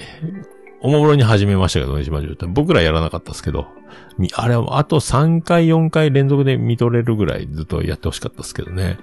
[0.81, 3.67] おもむろに始めましたけどね、島中僕らやらなかったですけど、
[4.33, 8.99] あれはあと3回、4回連続で見とれるぐらいずっとやってほしかったですけどね。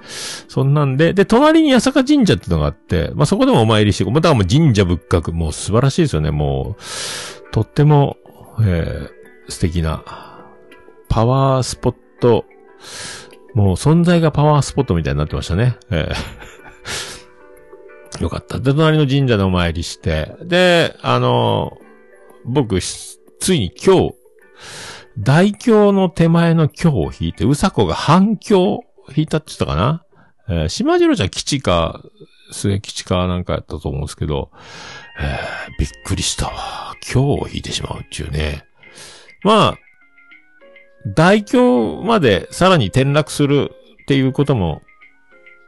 [0.48, 8.18] そんなんで、で、隣に八坂神社ってのがあって、まあ、そこでもお参りして、またもう神社仏閣、もう素晴らしいですよね、もう、とっても、
[8.62, 10.04] えー素敵な、
[11.10, 12.46] パワースポット、
[13.54, 15.78] もう存在がパワースポットみたいになってましたね。
[15.92, 16.61] えー
[18.20, 18.60] よかった。
[18.60, 21.78] で、隣の神社でお参りして、で、あの、
[22.46, 24.16] 僕、ついに今日、
[25.18, 28.84] 大京の手前の京を引いて、うさこが反京
[29.16, 30.06] 引いたって言ったかな？
[30.50, 32.02] えー島次郎ちゃん基地か、
[32.52, 34.52] 末基地かなんかやったと思うんですけど、
[35.20, 36.96] えーびっくりしたわ。
[37.02, 38.66] 京を引いてしまうっていうね。
[39.44, 39.78] まあ、
[41.16, 43.72] 大京までさらに転落する
[44.04, 44.82] っていうことも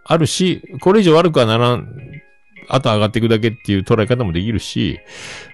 [0.06, 2.13] あるし、これ以上悪くはならん、
[2.70, 5.00] あと上がっていくだけっていう捉え方もできるし、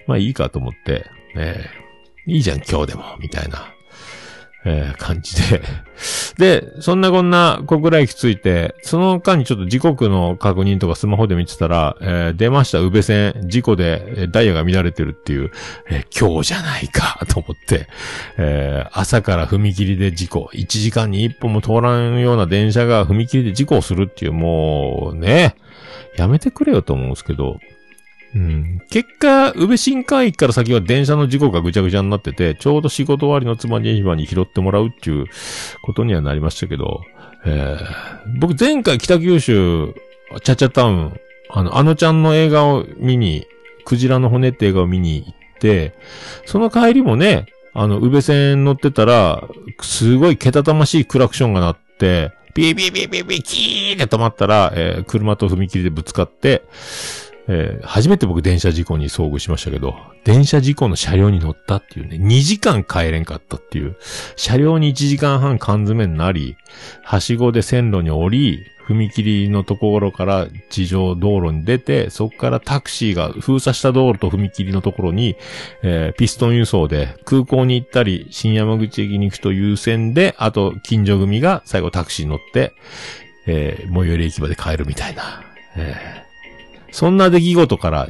[0.07, 1.05] まあいいかと思って、
[1.35, 1.89] えー
[2.25, 3.73] いいじゃん今日でも、みたいな、
[4.65, 5.61] えー感じで。
[6.37, 15.51] で、そんなこんな小倉駅着いて、その間にちょっと時刻の確認とかスマホで見てたら、えー出ました、宇部線、事故でダイヤが乱れてるっていう、
[15.89, 17.87] えー今日じゃないか、と思って、
[18.37, 25.55] えー朝から踏切で事故、1時間に1本も通らんような電車が踏切で事故をするっていう、もうね、
[26.15, 27.59] やめてくれよと思うんですけど、
[28.35, 28.81] うん。
[28.89, 35.25] 結果、宇部新海駅から先は電車の事故がぐちゃぐちゃになってて、ちょうど仕事終わりの妻に島に拾ってもらうっていう
[35.81, 37.01] ことにはなりましたけど、
[37.45, 39.95] えー僕前回北九州、
[40.43, 43.47] チャチャタウン、あの、あのちゃんの映画を見に、
[43.85, 45.95] クジラの骨って映画を見に行って、
[46.45, 49.43] その帰りもね、あの、宇部線乗ってたら、
[49.81, 56.63] すごいけたたましいクラクションが鳴って、ビービービービービー、キーって止まったら、えー車と踏切でぶつかって、
[57.51, 63.97] えー初めて僕電車事故に遭遇しましたけど、電車事故の車両に乗ったっていうね、2時間帰れんかったっていう、
[64.35, 66.55] 車両に1時間半缶詰になり、
[67.03, 75.35] はしごで線路に降り、踏切のところから地上道路に出て、そこからタクシーが封鎖した道路と踏切のところに、
[75.83, 82.73] えーピストン輸送で空港に行ったり、新山口駅に行くと優先で、あと近所組が最後タクシーに乗って、
[83.47, 85.43] えー最寄り駅まで帰るみたいな。
[85.75, 86.28] えー
[86.91, 88.07] そんな出来事から、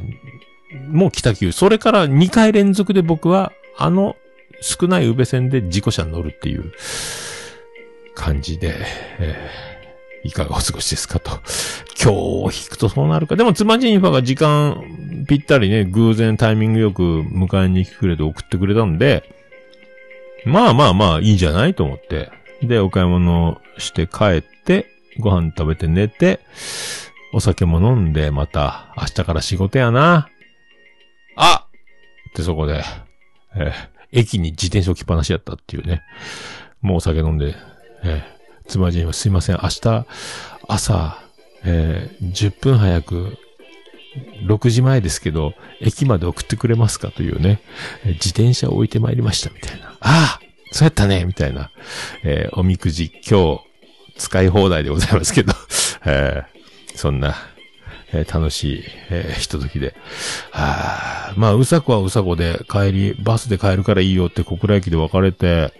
[0.88, 4.16] もう北九、それから2回連続で僕は、あの
[4.60, 6.72] 少ない宇部線で事故車に乗るっていう
[8.14, 8.76] 感じで、
[9.18, 9.70] えー
[10.22, 11.30] いかがお過ごしですかと。
[12.02, 13.36] 今日を引くとそうなるか。
[13.36, 19.24] でも、妻ジェニファが時間ぴったりね、偶然タイミングよく迎えに来てくれて送ってくれたんで、
[20.44, 22.30] まあまあまあいいんじゃないと思って。
[22.62, 24.86] で、お買い物して帰って、
[25.18, 26.40] ご飯食べて寝て、
[27.32, 30.28] お酒も飲んで、また明日から仕事やな。
[31.36, 31.66] あ
[32.28, 32.82] ってそこで、
[33.54, 36.02] えー駅に自転車置きっぱなしやったっていうね。
[36.80, 37.54] もうお酒飲んで、
[38.02, 40.06] えー妻ジェニファーすいません、明日、
[40.66, 41.22] 朝、
[41.62, 43.36] えー10分早く、
[44.48, 47.60] 6時前ですけど、駅まで送ってくれますかというね、
[48.04, 49.90] えー自転車を置いてまいりました、みたいな。
[50.00, 50.40] ああ
[50.72, 51.70] そうやったねみたいな。
[52.24, 53.60] えーおみくじ、今日、
[54.18, 55.52] 使い放題でございますけど、
[56.04, 56.59] えー
[57.00, 57.34] そんな、
[58.12, 59.94] えー楽しい、えーひとときで。
[60.50, 65.72] はあまあ、うさこはうさこで帰り、バスで帰るからいいよって小倉駅で別れて、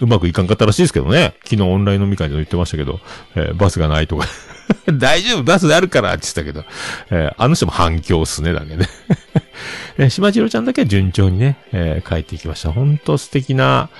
[0.00, 1.34] うまくいかんかったらしいですけどね。
[1.42, 3.00] 昨日オンライン飲み会でも言ってましたけど、
[3.34, 4.26] えーバスがないとか。
[4.92, 6.64] 大丈夫、バスであるからって言ってたけど、
[7.10, 8.88] えーあの人も反響っすね、だけね。
[10.00, 12.72] えー、島次郎ちゃんだけは順調にね、えー帰っていきました。
[12.72, 13.90] ほんと素敵な、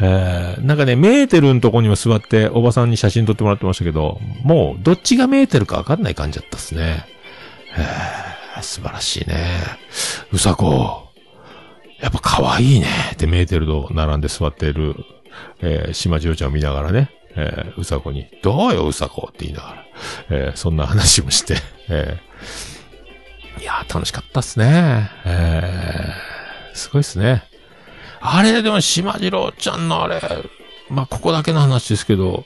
[0.00, 7.04] えーなんかね、メーテルのとこにも座って、おばさんに写真撮ってもらってましたけど、もう、どっちがメーテルかわかんない感じだったっすね。
[7.76, 9.46] えー素晴らしいね。
[10.30, 11.08] うさこ、
[12.00, 12.86] やっぱ可愛いね。
[13.12, 14.94] ってメーテルと並んで座ってる、
[15.60, 19.84] えー、島次郎ちゃんを見ながらね、えーうさこに、どうよ、うさこって言いながら、
[20.30, 21.56] えーそんな話もして、
[21.88, 22.71] えー
[23.62, 25.08] いや、楽しかったっすね。
[25.24, 27.44] えーすごいっすね。
[28.20, 30.20] あれ、でも、島次郎ちゃんのあれ、
[30.88, 32.44] まあ、ここだけの話ですけど、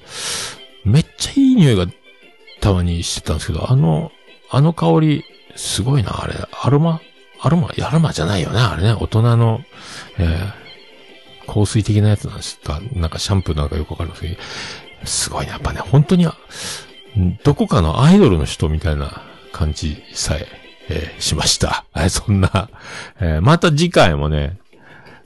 [0.85, 1.87] めっちゃいい匂いが
[2.61, 4.11] たまにしてたんですけど、あの、
[4.51, 6.35] あの香り、すごいな、あれ。
[6.61, 7.01] アロマ？
[7.41, 7.71] アロマ？
[7.81, 8.93] アロマじゃないよね、あれね。
[8.93, 9.63] 大人の、
[10.19, 10.67] えー
[11.49, 14.37] 香水的なやつなんですかなんかシャンプーなんかよくわかりますけど、
[15.05, 15.53] すごいね。
[15.53, 16.27] やっぱね、本当に、
[17.45, 20.49] どこかのアイドルの人みたいな感じさえ、
[20.89, 21.85] えーしました。
[21.93, 22.69] はい、そんな、
[23.21, 24.59] えーまた次回もね、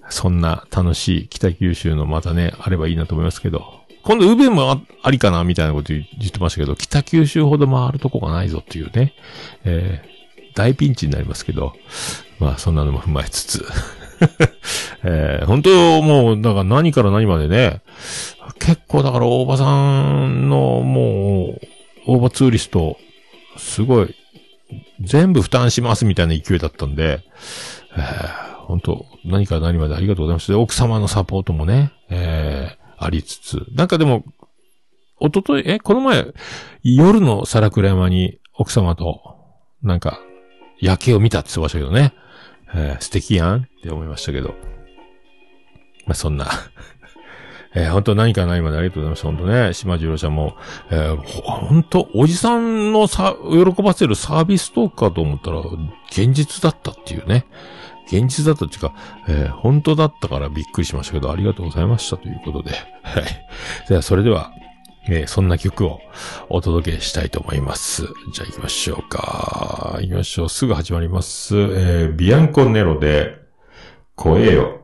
[0.08, 9.14] そんな楽しい北九州のまたね、あればいいなと思いますけど、今度、宇部もあありかなみたいなこと言言ってましたけど、北九州ほど回るとこがないぞっていうね、
[9.64, 10.10] えー
[10.52, 11.74] 大ピンチになりますけど、
[12.40, 13.64] まあ、そんなのも踏まえつつ、
[15.04, 17.82] えー本当もう、だから何から何までね、
[18.58, 21.66] 結構だから大場さんのもう、
[22.06, 22.98] 大場ツーリスト、
[23.56, 24.14] すごい、
[25.00, 27.22] 全部負担しますみたいな勢いだったんで、
[27.96, 30.56] えー本当何から何までありがとうございました。
[30.56, 34.24] 奥様のサポートもね、えーありつつ、なんかでも、
[35.18, 36.26] おととい、え、この前、
[36.82, 39.20] 夜の皿倉山に奥様と、
[39.82, 40.20] なんか、
[40.78, 42.14] 夜景を見たって言ってましたけどね。
[42.74, 44.50] えー素敵やんって思いましたけど。
[46.06, 46.46] まあ、そんな。
[47.74, 49.28] えー本当何か何までありがとうございました。
[49.28, 50.56] 本当ね、島次郎ちゃんも、
[50.90, 55.60] えーほ本当おじさんのさ、喜ばせるサービストークかと思ったら、
[56.10, 57.46] 現実だったっていうね。
[58.08, 58.94] 現実だったっていうか、
[59.28, 62.72] えー本当だったからびっくりしましたけど、ありがとうございましたということで。
[63.02, 63.24] はい。
[63.88, 64.52] では、それでは、
[65.08, 66.00] えーそんな曲を
[66.48, 68.02] お届けしたいと思います。
[68.32, 69.98] じゃあ行きましょうか。
[70.00, 70.48] 行きましょう。
[70.48, 71.56] すぐ始まります。
[71.56, 73.38] えービアンコネロで、
[74.16, 74.79] 声よ。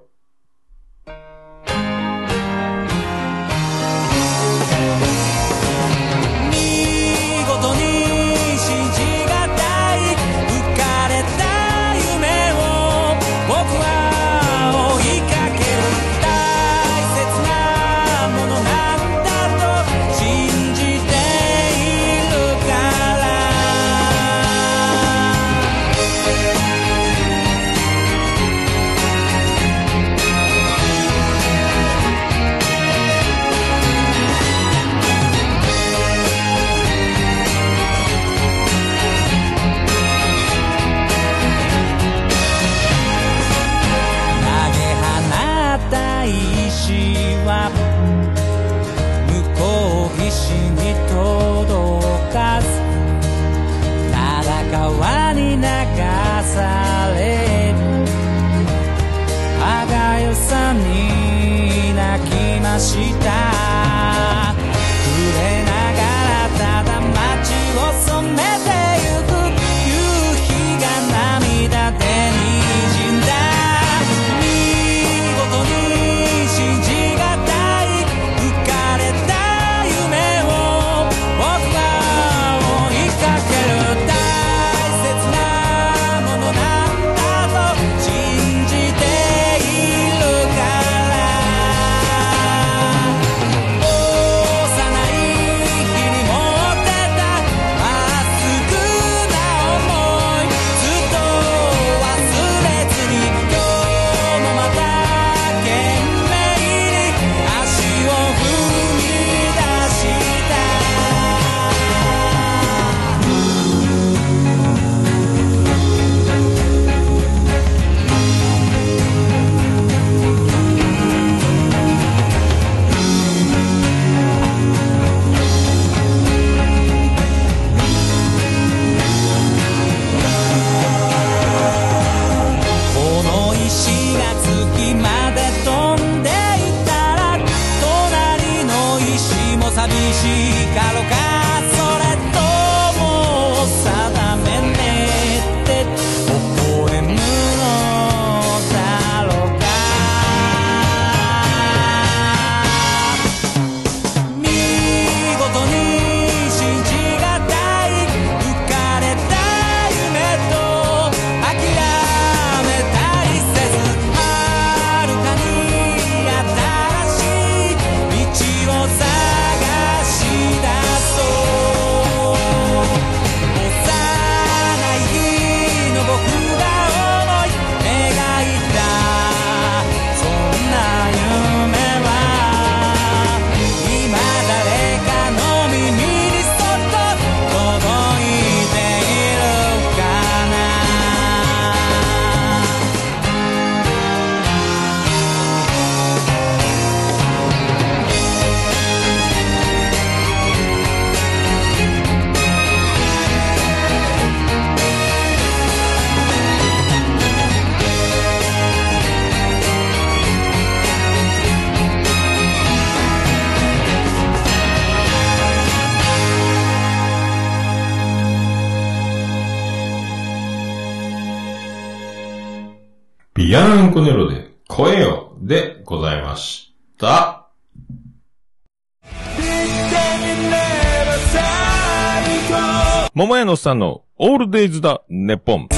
[233.57, 235.69] さんのオールデイズだ、ネポン。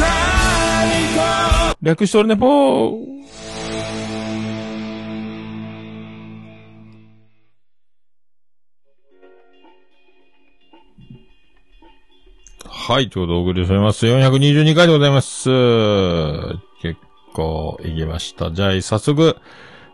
[1.81, 3.19] 略しておるネポー。
[12.89, 14.07] はい、ちょうどお送りしております。
[14.07, 15.51] 422回でございます。
[16.81, 16.97] 結
[17.35, 18.51] 構いきました。
[18.51, 19.37] じゃあ、早速、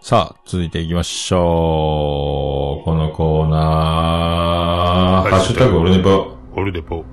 [0.00, 2.84] さあ、続いていきましょう。
[2.84, 6.36] このコーナー、ハッシュタグオルネポ。
[6.54, 7.04] オルデポ。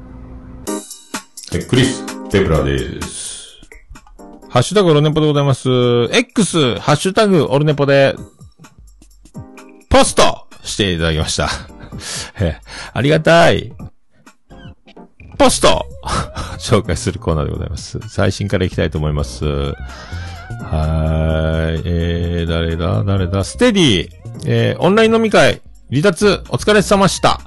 [1.53, 3.59] えクリス・テプラです。
[4.49, 5.69] ハッシュタグオルネポでございます。
[6.11, 8.15] X、ハッシュタグオルネポで、
[9.89, 11.49] ポストしていただきました。
[12.39, 12.57] え
[12.93, 13.73] ありがたい。
[15.37, 15.85] ポスト
[16.57, 17.99] 紹介するコーナーでございます。
[18.07, 19.43] 最新からいきたいと思います。
[19.43, 21.81] はーい。
[21.83, 23.03] えー、誰だ？
[23.03, 23.43] 誰だ？
[23.43, 24.09] ステディ
[24.45, 27.41] えー、オンライン飲み会、離脱、お疲れ様でした。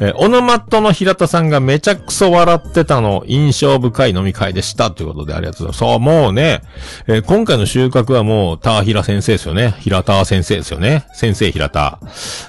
[0.00, 4.90] えーオノマットの平田さんがめちゃくそ笑ってたの印象深い飲み会でした。
[4.90, 5.92] ということでありがとうございます。
[5.92, 6.62] そう、もうね、
[7.06, 9.74] えー今回の収穫はもう、ターヒラ先生ですよね。
[9.80, 11.06] 平田先生ですよね。
[11.14, 11.98] 先生平田。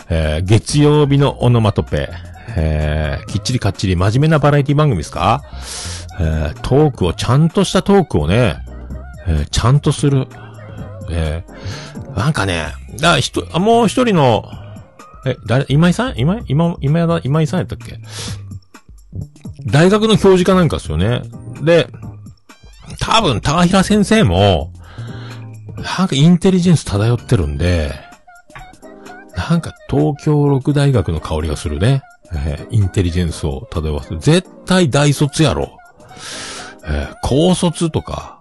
[0.09, 2.09] えー月曜日のオノマトペ。
[2.55, 5.43] えーきっちりかっちり真面目なバラエティ番組ですか？
[6.19, 8.57] えートークを、ちゃんとしたトークをね、
[9.27, 10.27] えーちゃんとする。
[11.09, 14.49] えーなんかね、だひと、もう一人の、
[15.25, 16.13] え、誰、今井さん？
[16.17, 17.99] 今井、今、今井、今井さんやったっけ？
[19.65, 21.21] 大学の教授かなんかですよね。
[21.61, 21.87] で、
[22.99, 24.71] 多分、高平先生も、
[25.97, 27.93] なんかインテリジェンス漂ってるんで、
[29.49, 32.01] なんか東京六大学の香りがするね。
[32.33, 34.19] えーインテリジェンスを漂わせる。
[34.19, 35.77] 絶対大卒やろ。
[36.85, 38.38] えー高卒とか、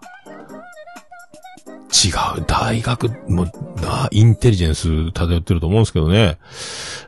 [1.92, 3.44] 違う、大学、も、
[3.76, 6.38] なインテリジェンス漂ってると思うんですけどね。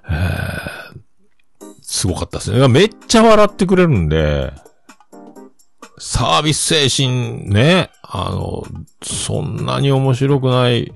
[0.09, 1.01] えー
[1.91, 2.69] すごかったですね。
[2.69, 4.53] めっちゃ笑ってくれるんで、
[5.99, 8.63] サービス精神ね、あの、
[9.03, 10.93] そんなに面白くない、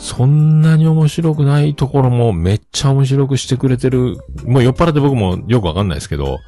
[0.00, 4.16] そんなに面白くないところもめっちゃ面白くしてくれてる。
[4.44, 6.38] もう酔っ払って僕もよくわかんないですけど、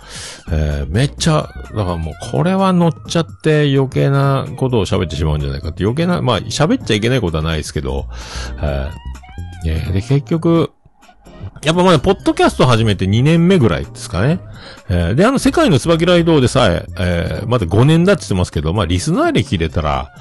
[0.50, 8.06] えーめっちゃ、だからもうこれは乗っちゃって余計なことを喋ってしまうんじゃないかって余計な、まあ喋っちゃいけないことはないですけど、
[8.56, 10.70] えーえーで、結局、
[11.64, 14.40] やっぱまだ、ポッドキャスト始めて2年目ぐらいですかね。
[14.88, 20.12] えーで、あの、世界の椿ライドでさえ、えーまだ5年だって言ってますけど、まあ、リスナー歴入れたら、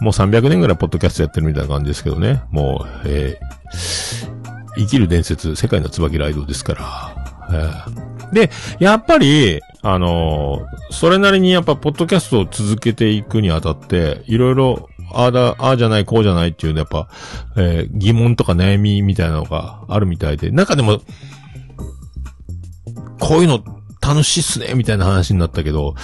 [0.00, 2.42] もう300年ぐらいポッドキャストやってるみたいな感じですけどね。
[2.50, 4.38] もう、えー
[4.76, 7.14] 生きる伝説、世界の椿ライドですから。
[7.50, 17.08] えーで、やっぱり、あのーそれなりにやっぱ、ポッドキャストを続けていくにあたって、いろいろ、ああだ、ああじゃない、こうじゃないっていう、やっぱ、
[17.56, 21.00] えー疑問とか悩みみたいなのがあるみたいで、中でも、
[23.18, 23.62] こういうの
[24.00, 25.94] 楽しいっすね、みたいな話になったけど、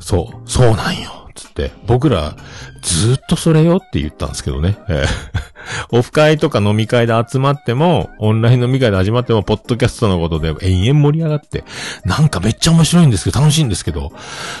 [0.00, 2.36] そう、そうなんよ、つって、僕ら、
[2.82, 4.76] ずっとそれよって言ったんですけどね。
[4.88, 5.06] えー
[5.92, 11.64] オフ会とか飲み会で集まっても、オンライン飲み会で始まっても、ポッドキャストのことで延々盛り上がって、
[12.04, 14.12] なんかめっちゃ面白いんですけど、楽しいんですけど、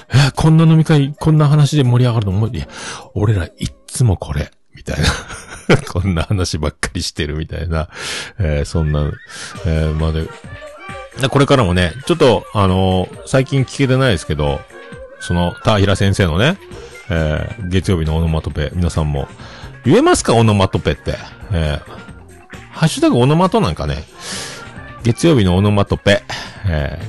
[0.08, 2.32] えーこんな飲み会、こんな話で盛り上がるの？
[2.32, 2.66] も、いや、
[3.14, 3.52] 俺らいっ
[3.86, 4.96] つもこれ、みたい
[5.68, 5.76] な。
[5.92, 7.90] こんな話ばっかりしてるみたいな、
[8.38, 9.10] えーそんな、
[9.66, 10.26] えーまで、
[11.20, 14.62] でこれからもね、ちょっと、あのー最近聞けてないですけど、
[15.24, 16.58] その、田平先生のね、
[17.10, 19.28] えー月曜日のオノマトペ、皆さんも、
[19.84, 20.34] 言えますか？
[20.34, 21.16] オノマトペって。
[21.52, 22.04] えー
[22.70, 24.04] ハッシュタグオノマトなんかね、
[25.04, 26.24] 月曜日のオノマトペ、
[26.66, 27.00] え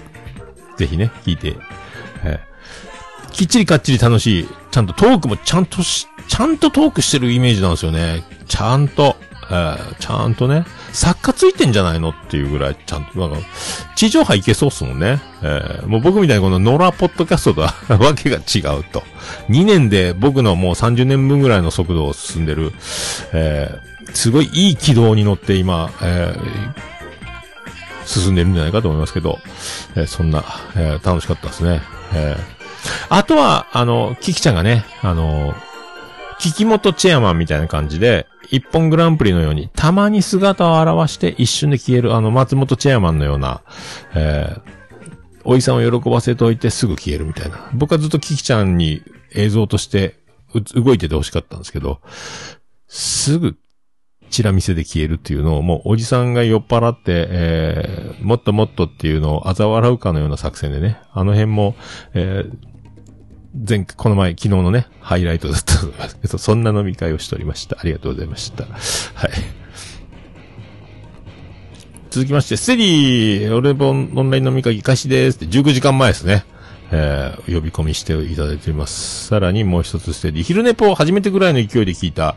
[0.76, 1.56] ーぜひね、聞いて、
[2.24, 8.24] えーきっちりかっちり楽しい、ちゃんとトークもちゃんとし、ちゃんとトークしてるイメージなんですよね。
[8.48, 13.48] ちゃんと、ーちゃんとね、作家ついてんじゃないのっていうぐらい、ちゃんと、なんか、
[13.96, 15.22] 地上波いけそうっすもんね。
[15.42, 19.04] えーもう僕みたいにこの野良ポッドキャストとはわけが違うと。
[19.50, 22.74] 2年で僕のもう30年分ぐらいの速度を進んでる、
[23.34, 26.34] えーすごいいい軌道に乗って今、え
[28.06, 29.40] 進んでるんじゃないかと思いますけど、
[29.96, 30.44] えそんな、
[30.78, 31.82] え楽しかったですね。
[32.14, 32.56] えー
[33.10, 35.56] あとは、あの、キキちゃんがね、あの、
[36.40, 43.62] キキモトチェアマンみたいな感じで、一本グランプリのように、たまに姿を現して一瞬で消える、あの、松本チェアマンのような、
[44.14, 44.62] えー、
[45.44, 47.70] おいさんを喜ばせておいてすぐ消えるみたいな。
[47.74, 49.02] 僕はずっとキキちゃんに
[49.34, 50.16] 映像として
[50.74, 52.02] 動いてて欲しかったんですけど、
[52.88, 53.56] すぐ、
[54.32, 61.76] チラ見せで消えるっていうのを、もうおじさんが酔っ払って、えー、もっともっとっていうのを嘲笑うかのような作戦でね、あの辺も、
[62.14, 62.75] えー、
[63.68, 67.78] 前、この前、昨日のね、ハイライトだったと思いますけど、そんな飲み会をしておりました。
[67.80, 68.66] ありがとうございました。
[68.66, 69.32] はい。
[72.10, 76.46] 続きまして、ステディ、俺もオンライン飲み会開始ですって、19時間前ですね。
[76.92, 79.28] えー、呼び込みしていただいております。
[79.28, 82.36] さらにもう一つステディ、昼寝ぽを初めてぐらいの勢いで聞いた、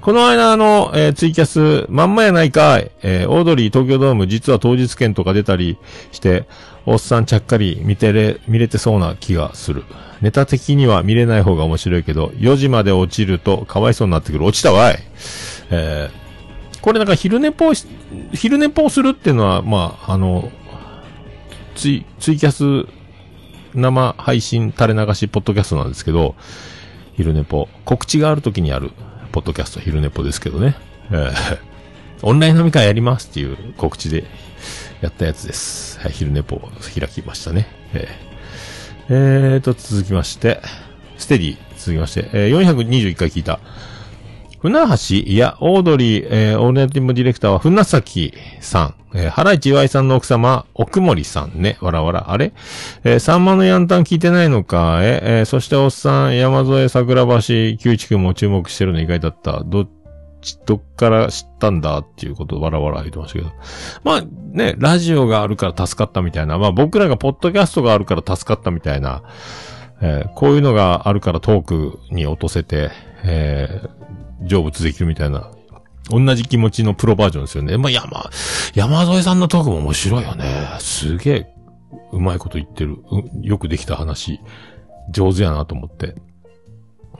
[0.00, 2.90] この間の、えーツイキャス、まんまやないかい。
[3.02, 5.76] えーオードリー東京ドーム、実は当日券とか出たり
[6.12, 6.46] して、
[6.86, 9.84] おっさんちゃっかり見てれ、見れてそうな気がする。
[10.20, 14.44] ネタ的には見れない方が面白いけど、4時まで落ちるとかわいそうになってくる。
[14.44, 14.98] 落ちたわい。
[15.70, 16.20] えー
[16.80, 17.86] これなんか昼寝ぽし、
[18.32, 20.50] 昼寝ぽをするっていうのは、まあ、あの、
[21.74, 22.90] ツイ、ツイキャス
[23.74, 26.34] 生配信垂れ流しポッドキャストなんですけど、
[27.16, 27.68] 昼寝ぽ。
[27.84, 28.92] 告知がある時にある、
[29.30, 30.74] ポッドキャスト昼寝ぽですけどね。
[31.10, 31.58] えー
[32.22, 34.24] オンライン飲み会やりますっていう告知で
[35.00, 35.98] やったやつです。
[36.00, 37.66] はい、昼寝ぽを開きましたね。
[37.94, 38.30] えー
[39.12, 40.60] えーと、続きまして、
[41.18, 43.58] ステディ、続きまして、えー421回聞いた。
[44.60, 52.52] 船橋、いや、オードリー、えーオールナイトティムディレクターは船崎さん、えー、原市岩井さんの奥様、奥森さんね、わらわら、あれ？
[53.02, 55.20] えー、さんまのヤンタン聞いてないのかえ？
[55.24, 57.40] えーそしておっさん、山添桜橋、
[57.78, 59.64] 九一くんも注目してるの意外だった。
[59.64, 59.88] ど、
[60.66, 63.50] どっから知ったんだっていうことをわらわら言ってましたけど。
[64.04, 69.22] まあね、ラジオがあるから助かったみたいな、まあ僕らがポッドキャストがあるから助かったみたいな、
[70.00, 72.90] えーこういうのがあるからトークに落とせて、
[73.24, 75.50] えー成仏できるみたいな、
[76.08, 77.76] 同じ気持ちのプロバージョンですよね。
[77.76, 78.30] まあ、山、
[78.74, 80.44] 山添さんのトークも面白いよね。
[80.78, 81.54] すげえ、
[82.12, 82.96] うまいこと言ってる。
[83.42, 84.40] よくできた話。
[85.10, 86.14] 上手やなと思って。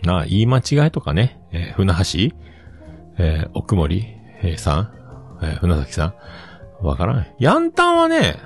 [0.02, 1.92] なあ、言い間違いとかね、えー船
[2.30, 2.34] 橋？
[3.22, 4.06] えー奥森、
[4.42, 4.92] えーさん
[5.42, 6.14] えー船崎さん
[6.84, 7.36] わからない。
[7.38, 8.36] ヤンタンはね、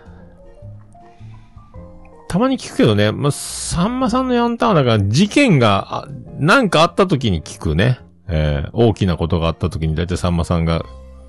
[2.29, 6.09] たまに聞くけどね、まあ、さんまさんのヤンタンはだから事件が、あ
[6.41, 8.01] なんかあった時に聞くね。
[8.27, 10.85] えー大きなことがあった時にだいたいさんまさんが、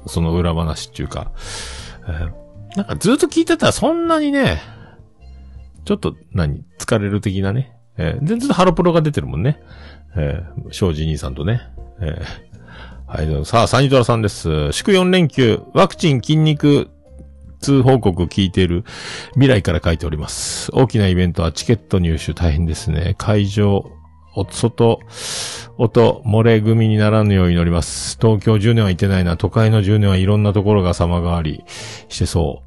[0.08, 1.32] その裏話っていうか、
[2.08, 2.46] えー
[2.76, 4.60] なんかずっと聞いてたらそんなにね、
[5.86, 9.62] ちょっと何、疲れる的なね、えー、全然ハロプロが出てるもんね。
[10.18, 11.62] えー、庄司兄さんとね。
[12.02, 12.45] えー、
[13.08, 14.72] はい、どうもさあ、サニトラさんです。
[14.72, 16.90] 祝4連休、ワクチン筋肉
[17.62, 18.84] 通報告聞いている
[19.34, 20.72] 未来から書いております。
[20.74, 23.14] 大きなイベントはチケット入手大変ですね。
[23.20, 23.92] 会場、
[24.36, 25.00] お外、
[25.78, 28.18] 音、漏れ組にならぬよう祈ります。
[28.20, 29.38] 東京10年は行ってないな。
[29.38, 31.64] 都会の10年はいろんなところが様変わり
[32.10, 32.64] してそ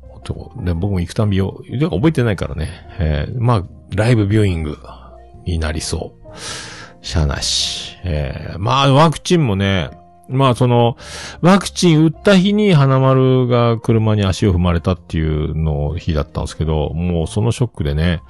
[0.60, 0.64] う。
[0.64, 2.68] で僕も行くたんびを、覚えてないからね。
[3.00, 4.78] えーまあ、ライブビューイング
[5.44, 6.36] になりそう。
[7.04, 7.96] しゃなし。
[8.04, 9.90] えーまあ、ワクチンもね、
[10.28, 10.96] まあ、その、
[11.40, 18.20] ワクチン打った日に花丸が車に足を踏まれたっていうの日だったんですけど、もうそのショックでね、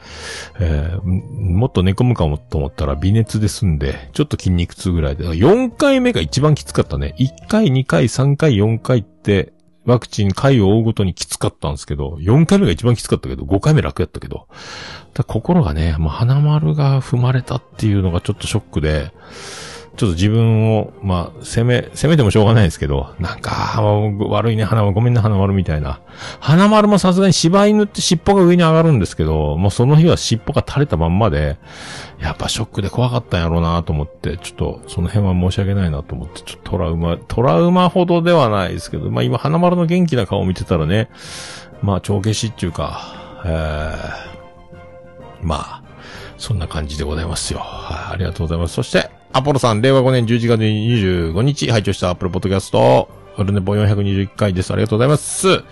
[0.60, 7.14] えーもっと寝込むかもと思ったら微熱で済んで、ちょっと筋肉痛ぐらいで、4回目が一番きつかったね。
[7.18, 9.52] 1回、2回、3回、4回って、
[9.84, 14.46] ワクチン回を追うごとにきつかったんですけど、4回目が一番きつかったけど、5回目楽やったけど、
[15.26, 19.12] 心がね、もう花丸が踏まれたっていうのがちょっとショックで、
[19.98, 23.82] ちょっと自分を、まあ、攻め、攻めてもしょうがないですけど、なんか、
[24.30, 26.00] 悪いね、花丸、ごめんね、花丸みたいな。
[26.38, 31.58] 花丸もさすがに柴犬って尻尾が上に上がるんですけど、もうその日は尻尾が垂れたまんまで、
[32.20, 41.10] やっぱショックで怖かったんやろうなと思って、ちょっと、その辺は申し訳ないなと思って、ちょっとトラウマ、トラウマほどではないですけど、まあ今、花丸の元気な顔を見てたらね、
[41.82, 43.92] まあ、帳消しっていうか、えー、
[45.42, 45.82] まあ、
[46.36, 47.58] そんな感じでございますよ。
[47.58, 48.74] はい、ありがとうございます。
[48.74, 54.72] そして、アポロさん、令和5年11月25日、拝聴したアップルポッドキャスト、オルネポ421回です。
[54.72, 55.62] ありがとうございます。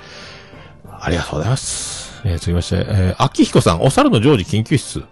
[0.87, 2.21] ありがとうございます。
[2.27, 5.05] えー、続きまして、えー、秋彦さん、お猿の常時緊急室。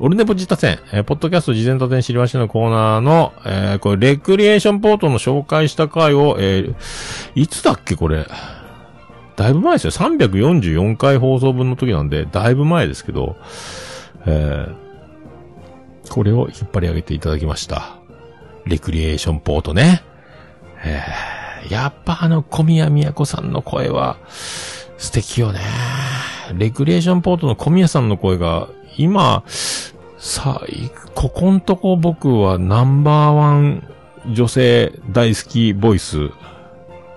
[0.00, 6.74] オルネポ自他戦、えー、ポッドキャスト事前他戦知りましてのコーナーの、えー、これ、レクリエーションポートの紹介した回を、えー、
[7.34, 8.26] いつだっけ、これ。
[9.36, 9.90] だいぶ前ですよ。
[9.90, 13.36] 344回放送分の時なんで、だいぶ前ですけど、
[14.26, 14.83] えー、
[16.10, 17.96] これを引っ張り上げていただきました。
[18.66, 20.02] レクリエーションポートね。
[20.84, 24.18] えー、やっぱあの、小宮宮子さんの声は、
[24.98, 25.60] 素敵よね。
[26.56, 29.42] レクリエーションポートの小宮さんの声が、今、
[30.18, 30.66] さあ、
[31.14, 33.86] ここんとこ僕はナンバーワン
[34.32, 36.30] 女性大好きボイス、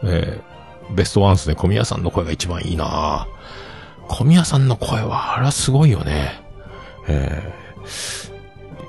[0.03, 3.27] えー、ベストワンスで小宮さんの声が一番いいな
[4.09, 6.41] 小宮さんの声は、あらすごいよね。
[7.07, 8.36] えー、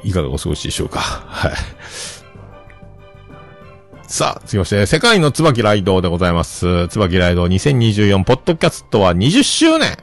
[0.09, 1.01] いかがお過ごしでしょうか？
[1.01, 1.53] はい。
[4.05, 6.89] さあ、続きまして、世界の椿ライドでございます。
[6.89, 9.99] 椿ライド2024ポッドキャストは20周年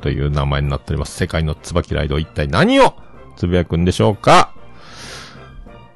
[0.00, 1.16] という名前になっております。
[1.16, 2.94] 世界の椿ライド一体何を
[3.36, 4.54] つぶやくんでしょうか？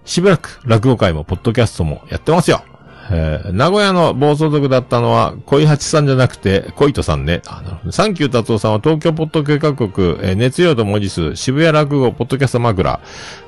[0.05, 2.65] しばらく落語会もポッドキャストもやってますよ。
[3.11, 7.43] えー、名古屋の暴走族だったのは、恋八さんじゃなくて、恋人さんね。
[7.47, 7.93] あ、なるほど。
[7.93, 9.91] サンキュー達夫さんは東京ポッド計画国、
[10.23, 13.01] えー、熱量と文字数、渋谷落語、ポッドキャスト枕、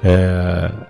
[0.03, 0.87] えー、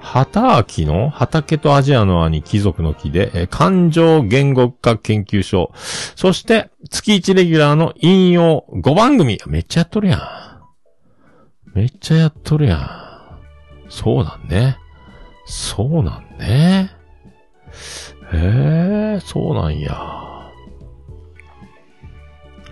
[0.00, 5.72] 畑明の畑とアジアの兄貴族の木で、え、感情言語学研究所。
[6.16, 9.38] そして、月1レギュラーの引用5番組。
[9.46, 10.20] めっちゃやっとるやん。
[11.74, 13.10] めっちゃやっとるやん。
[13.88, 14.78] そうなんね。
[15.46, 16.99] そうなんね。
[18.32, 20.20] へえ、そうなんや。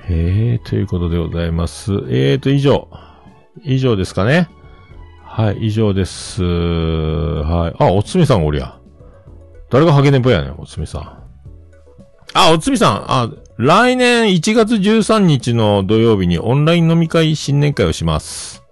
[0.08, 1.92] へえ、ということでございます。
[2.08, 2.88] えーと、以上。
[3.62, 4.48] 以上ですかね。
[5.22, 6.42] はい、以上です。
[6.42, 7.76] はい。
[7.78, 8.78] あ、おつみさんおりや。
[9.70, 11.02] 誰がハゲネポやねん、おつみさん。
[12.34, 13.04] あ、おつみさん。
[13.06, 18.62] あ、来年1月13日の土曜日にオンライン飲み会新年会をします。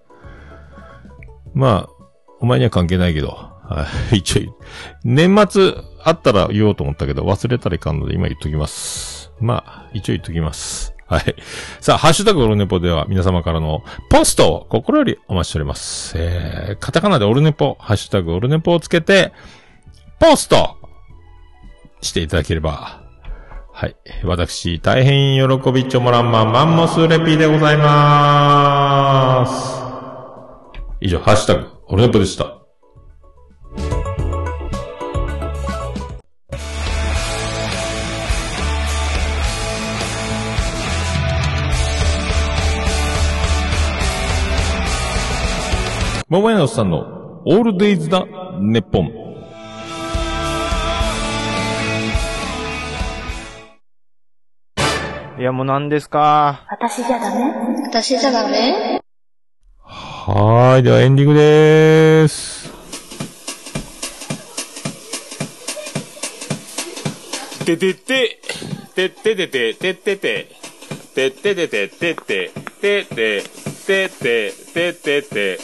[1.54, 2.04] まあ、
[2.40, 3.55] お前には関係ないけど。
[3.68, 4.56] はい、 一応、
[5.04, 5.74] 年末
[6.04, 9.32] あったら言おうと思ったけど、忘れたらいかんので今言っときます。
[9.40, 10.94] まあ、一応言っときます。
[11.08, 11.36] はい。
[11.80, 16.14] さあ、ハッシュタグオルネポでは皆様からのポストを心よりお待ちしております。
[16.16, 19.32] えー、カタカナでオルネポ、ハッシュタグオルネポをつけて、
[20.18, 20.76] ポスト
[22.00, 23.02] していただければ、
[23.72, 23.96] はい。
[24.24, 29.76] 私、大変喜びちょもらんまマンモスレピーでございます。
[31.00, 32.55] 以上、ハッシュタグオルネポでした。
[46.28, 48.26] 桃屋のおっさんのオールデイズだ、
[48.60, 49.06] ネッポン。
[55.38, 56.66] いや、もう何ですか？
[56.68, 57.52] 私じゃダメ？
[57.86, 59.00] 私じゃダメ？
[59.78, 62.55] はーい、ではエンディングでーす。
[67.66, 68.38] ててて、
[68.94, 70.46] てっててて、てってて、
[71.16, 73.42] てっててて、てって、てって、
[73.86, 75.58] てって、てってて、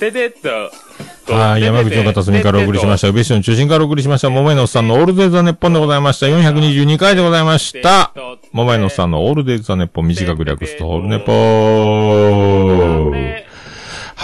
[0.00, 1.32] ててっと。
[1.32, 3.08] はい、山口の片隅からお送りしました。
[3.08, 4.28] 宇部市の中心からお送りしました。
[4.28, 6.26] 桃井のおっさんのオールデイザネッポンでございました。
[6.26, 8.12] 422回でございました。
[8.50, 12.53] 桃井のおっさんのオールデイザネッポン短く略すとオールネポー。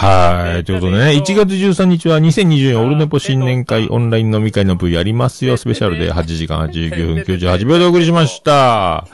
[0.01, 0.65] はい。
[0.65, 5.59] ということでね、1月13日は2024オールネポ新年会オンライン飲み会の部やりますよ。
[5.59, 9.07] スペシャルで8時間89分98秒でお送りしました。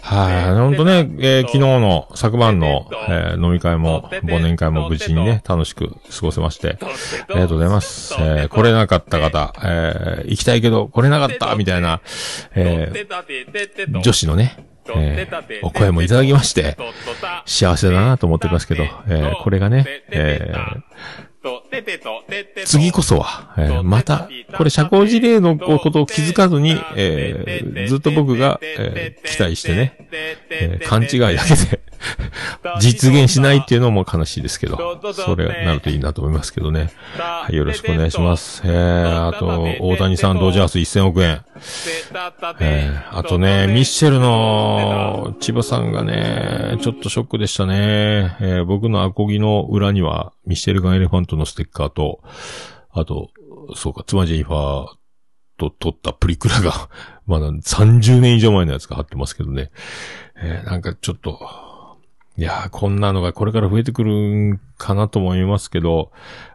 [0.00, 0.54] はい。
[0.54, 6.78] ほんとね、えー昨日の昨晩の、えー飲み会も忘年会も無事にね、楽しく過ごせまして。
[7.28, 8.14] ありがとうございます。
[8.20, 12.00] えー来れなかった方、えー行きたいけど来れなかった、みたいな、
[12.54, 16.76] えー女子のね、えーお声もいただきまして、
[17.46, 20.82] 幸せだなと思ってますけど、えーこれがね、えー
[22.64, 30.08] 次こそは、えーまた、これ社交辞令のことを気づかずに、えーずっと僕が、えー期待してね、
[30.50, 31.80] えー勘違いだけで
[32.80, 36.90] 実現しないっていうのも悲しいですけど、それなるといいなと思いますけどね。
[37.16, 38.62] はい、よろしくお願いします。
[38.64, 41.42] えー、あと、大谷さん、ドジャース1000億円。
[42.60, 48.36] えー、あとね、ミッシェルの千葉さんがね、ちょっとショックでしたね。
[48.40, 52.22] えー、僕のアコギの裏には、ミッシェルガンエレファントのステッカーと、
[52.90, 53.30] あと、
[53.74, 54.86] そうか、妻ジェニファー
[55.58, 56.88] と撮ったプリクラが、
[57.26, 59.70] まだ30年以上前のやつが貼ってますけどね。
[60.36, 61.38] えー、なんかちょっと、
[62.36, 66.12] いや、こんなのがこれから増えてくるんかなと思いますけど、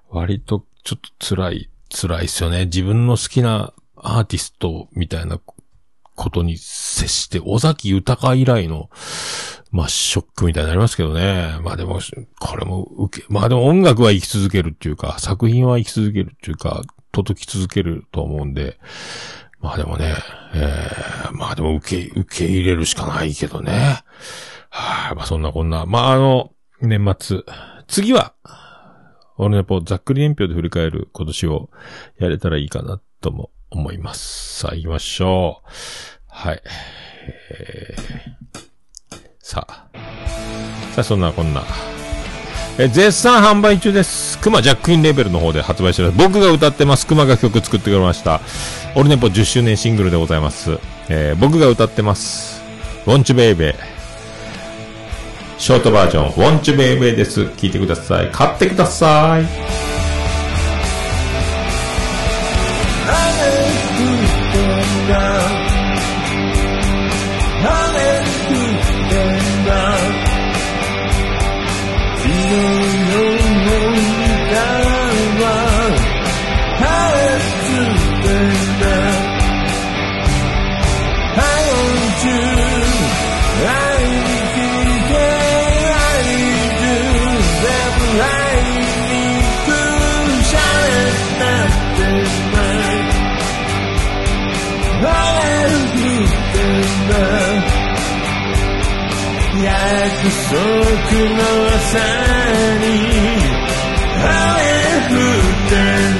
[0.09, 2.65] 割とちょっと辛い、辛いですよね。
[2.65, 5.39] 自分の好きなアーティストみたいな
[6.15, 8.89] ことに接して、尾崎豊以来の、
[9.73, 11.57] まあ、ショックみたいになりますけどね。
[11.63, 11.99] まあでも、
[12.39, 18.77] これも受け、まあでも音楽は生き続けるっていうか、作品は生き続けるっていうか、届き続けると思うんで、
[19.61, 20.13] まあでもね、
[20.53, 24.03] えー、まあでも受け、受け入れるしかないけどね。
[24.69, 25.87] はい、まあそんなこんな。
[25.87, 27.41] まああの、年末。
[27.87, 28.35] 次は、
[29.37, 31.71] 俺ネポざっくり年表で振り返る今年を
[32.19, 34.59] やれたらいいかなとも思います。
[34.59, 35.69] さあ行きましょう。
[36.27, 36.61] はい。
[37.49, 38.42] えー、
[39.43, 39.83] さあ。
[40.93, 41.63] さあそんなこんな。
[42.79, 44.39] え、絶賛販売中です。
[44.39, 46.17] クマジャックインレベルの方で発売してます。
[46.17, 47.05] 僕が歌ってます。
[47.05, 48.39] クマが曲作ってくれました。
[48.95, 50.79] オルネポ10周年シングルでございます。
[51.09, 52.61] えー僕が歌ってます。
[53.05, 53.77] Won't You Baby。
[55.57, 57.41] ショートバージョン、Won't You Baby です。
[57.41, 58.31] 聞いてください。
[58.31, 59.43] 買ってください。
[100.23, 101.99] 不足の朝
[102.79, 102.83] に
[104.15, 104.63] 雨
[105.09, 106.12] 降って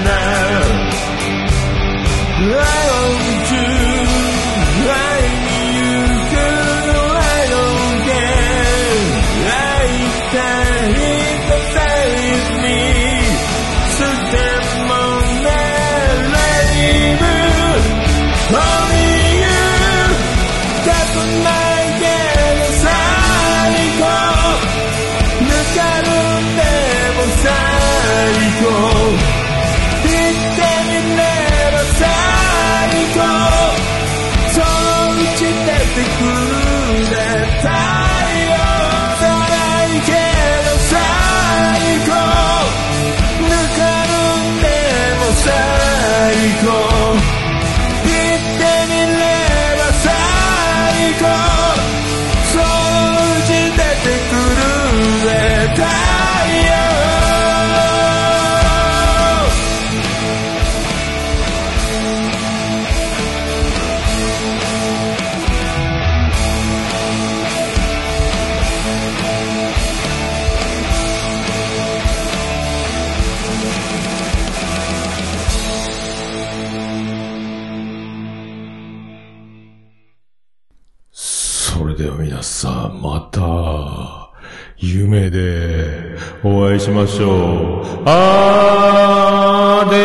[87.04, 87.84] ましょう。
[88.06, 89.96] あーで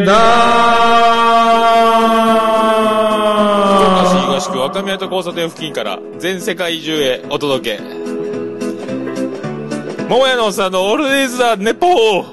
[0.00, 0.12] ーだ
[3.76, 7.82] 福岡市ー東区若宮と交差点付近から全世界中へお届け。
[10.08, 12.31] 桃屋のおっさんのオールディーズ・ザ・ネポー